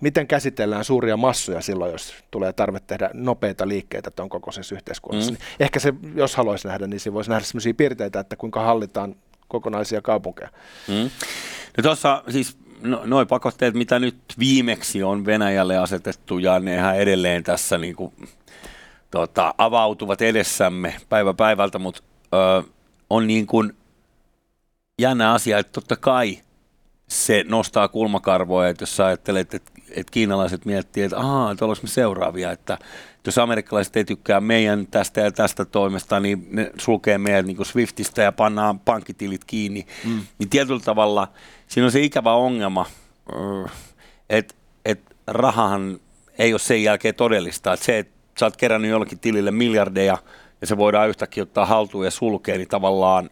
miten 0.01 0.27
käsitellään 0.27 0.83
suuria 0.83 1.17
massoja 1.17 1.61
silloin, 1.61 1.91
jos 1.91 2.13
tulee 2.31 2.53
tarve 2.53 2.79
tehdä 2.79 3.09
nopeita 3.13 3.67
liikkeitä 3.67 4.11
tuon 4.11 4.29
kokoisessa 4.29 4.75
yhteiskunnassa. 4.75 5.31
Mm. 5.31 5.37
Niin 5.37 5.45
ehkä 5.59 5.79
se, 5.79 5.93
jos 6.15 6.35
haluaisi 6.35 6.67
nähdä, 6.67 6.87
niin 6.87 6.99
se 6.99 7.13
voisi 7.13 7.29
nähdä 7.29 7.45
sellaisia 7.45 7.73
piirteitä, 7.73 8.19
että 8.19 8.35
kuinka 8.35 8.61
hallitaan 8.61 9.15
kokonaisia 9.51 10.01
kaupunkeja. 10.01 10.49
Mm. 10.87 11.09
No 11.77 11.81
tuossa 11.83 12.23
siis 12.29 12.57
no, 12.81 13.01
noin 13.05 13.27
pakotteet, 13.27 13.73
mitä 13.73 13.99
nyt 13.99 14.17
viimeksi 14.39 15.03
on 15.03 15.25
Venäjälle 15.25 15.77
asetettu, 15.77 16.37
ja 16.37 16.59
nehän 16.59 16.97
edelleen 16.97 17.43
tässä 17.43 17.77
niin 17.77 17.95
kuin 17.95 18.13
tota, 19.11 19.53
avautuvat 19.57 20.21
edessämme 20.21 20.95
päivä 21.09 21.33
päivältä, 21.33 21.79
mutta 21.79 22.01
ö, 22.33 22.63
on 23.09 23.27
niin 23.27 23.47
kuin 23.47 23.73
jännä 25.01 25.33
asia, 25.33 25.59
että 25.59 25.71
totta 25.71 25.95
kai 25.95 26.39
se 27.07 27.43
nostaa 27.47 27.87
kulmakarvoja, 27.87 28.69
että 28.69 28.83
jos 28.83 28.99
ajattelet, 28.99 29.53
että, 29.53 29.70
että 29.95 30.11
kiinalaiset 30.11 30.65
miettii, 30.65 31.03
että 31.03 31.19
ahaa, 31.19 31.51
että 31.51 31.65
me 31.67 31.87
seuraavia, 31.87 32.51
että 32.51 32.77
jos 33.25 33.37
amerikkalaiset 33.37 33.97
ei 33.97 34.05
tykkää 34.05 34.41
meidän 34.41 34.87
tästä 34.87 35.21
ja 35.21 35.31
tästä 35.31 35.65
toimesta, 35.65 36.19
niin 36.19 36.47
ne 36.51 36.71
sulkee 36.77 37.17
meidän 37.17 37.45
niin 37.45 37.65
Swiftistä 37.65 38.21
ja 38.21 38.31
pannaan 38.31 38.79
pankkitilit 38.79 39.45
kiinni, 39.45 39.87
mm. 40.05 40.21
niin 40.39 40.49
tietyllä 40.49 40.79
tavalla 40.79 41.27
siinä 41.67 41.85
on 41.85 41.91
se 41.91 41.99
ikävä 41.99 42.33
ongelma, 42.33 42.85
että, 44.29 44.55
että 44.85 45.15
rahahan 45.27 45.99
ei 46.37 46.53
ole 46.53 46.59
sen 46.59 46.83
jälkeen 46.83 47.15
todellista, 47.15 47.73
että 47.73 47.85
se, 47.85 47.99
että 47.99 48.13
sä 48.39 48.45
oot 48.45 48.57
kerännyt 48.57 48.91
jollekin 48.91 49.19
tilille 49.19 49.51
miljardeja 49.51 50.17
ja 50.61 50.67
se 50.67 50.77
voidaan 50.77 51.09
yhtäkkiä 51.09 51.43
ottaa 51.43 51.65
haltuun 51.65 52.05
ja 52.05 52.11
sulkea, 52.11 52.57
niin 52.57 52.67
tavallaan 52.67 53.29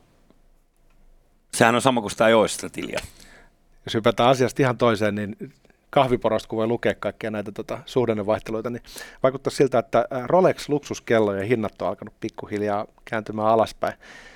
sehän 1.54 1.76
on 1.76 1.82
sama 1.82 2.02
kuin 2.02 2.12
sitä 2.12 2.28
ei 2.28 2.34
ole 2.34 2.48
sitä 2.48 2.70
tiliä. 2.70 3.00
Jos 3.86 3.94
hypätään 3.94 4.30
asiasta 4.30 4.62
ihan 4.62 4.78
toiseen, 4.78 5.16
niin 5.16 5.54
kahviporosta, 5.90 6.50
kun 6.50 6.58
voi 6.58 6.68
lukea 6.68 6.96
kaikkia 7.00 7.32
näitä 7.32 7.52
tota, 7.52 7.80
suhdannevaihteluita, 7.86 8.70
niin 8.70 8.84
vaikuttaa 9.24 9.52
siltä, 9.52 9.80
että 9.80 10.06
Rolex-luksuskellojen 10.26 11.48
hinnat 11.48 11.82
on 11.82 11.88
alkanut 11.88 12.14
pikkuhiljaa 12.20 12.86
kääntymään 13.06 13.48
alaspäin. 13.48 13.94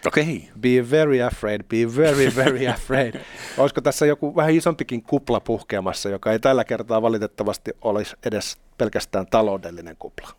Okei. 0.08 0.24
Okay. 0.24 0.62
Be 0.62 0.92
very 0.92 1.22
afraid, 1.22 1.62
be 1.64 1.96
very, 1.98 2.32
very 2.36 2.68
afraid. 2.76 3.16
Olisiko 3.58 3.82
tässä 3.82 4.06
joku 4.06 4.36
vähän 4.36 4.52
isompikin 4.52 5.04
kupla 5.04 5.40
puhkeamassa, 5.40 6.10
joka 6.10 6.32
ei 6.32 6.40
tällä 6.40 6.64
kertaa 6.64 7.02
valitettavasti 7.02 7.72
olisi 7.82 8.16
edes 8.26 8.58
pelkästään 8.78 9.26
taloudellinen 9.26 9.96
kupla? 10.00 10.30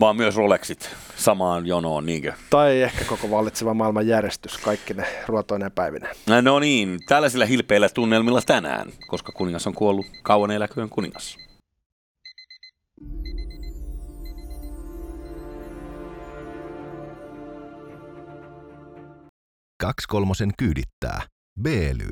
Vaan 0.00 0.16
myös 0.16 0.36
Rolexit 0.36 0.96
samaan 1.16 1.66
jonoon, 1.66 2.06
niinkö? 2.06 2.32
Tai 2.50 2.82
ehkä 2.82 3.04
koko 3.04 3.30
vallitseva 3.30 3.74
maailman 3.74 4.06
järjestys, 4.06 4.58
kaikki 4.58 4.94
ne 4.94 5.04
ruotoinen 5.26 5.72
päivinä. 5.72 6.08
No 6.42 6.58
niin, 6.58 6.98
tällaisilla 7.08 7.46
hilpeillä 7.46 7.88
tunnelmilla 7.88 8.42
tänään, 8.42 8.92
koska 9.06 9.32
kuningas 9.32 9.66
on 9.66 9.74
kuollut, 9.74 10.06
kauan 10.22 10.50
eläköön 10.50 10.88
kuningas. 10.88 11.36
Kaksi 19.82 20.08
kolmosen 20.08 20.50
kyydittää. 20.58 21.22
Beely. 21.62 22.10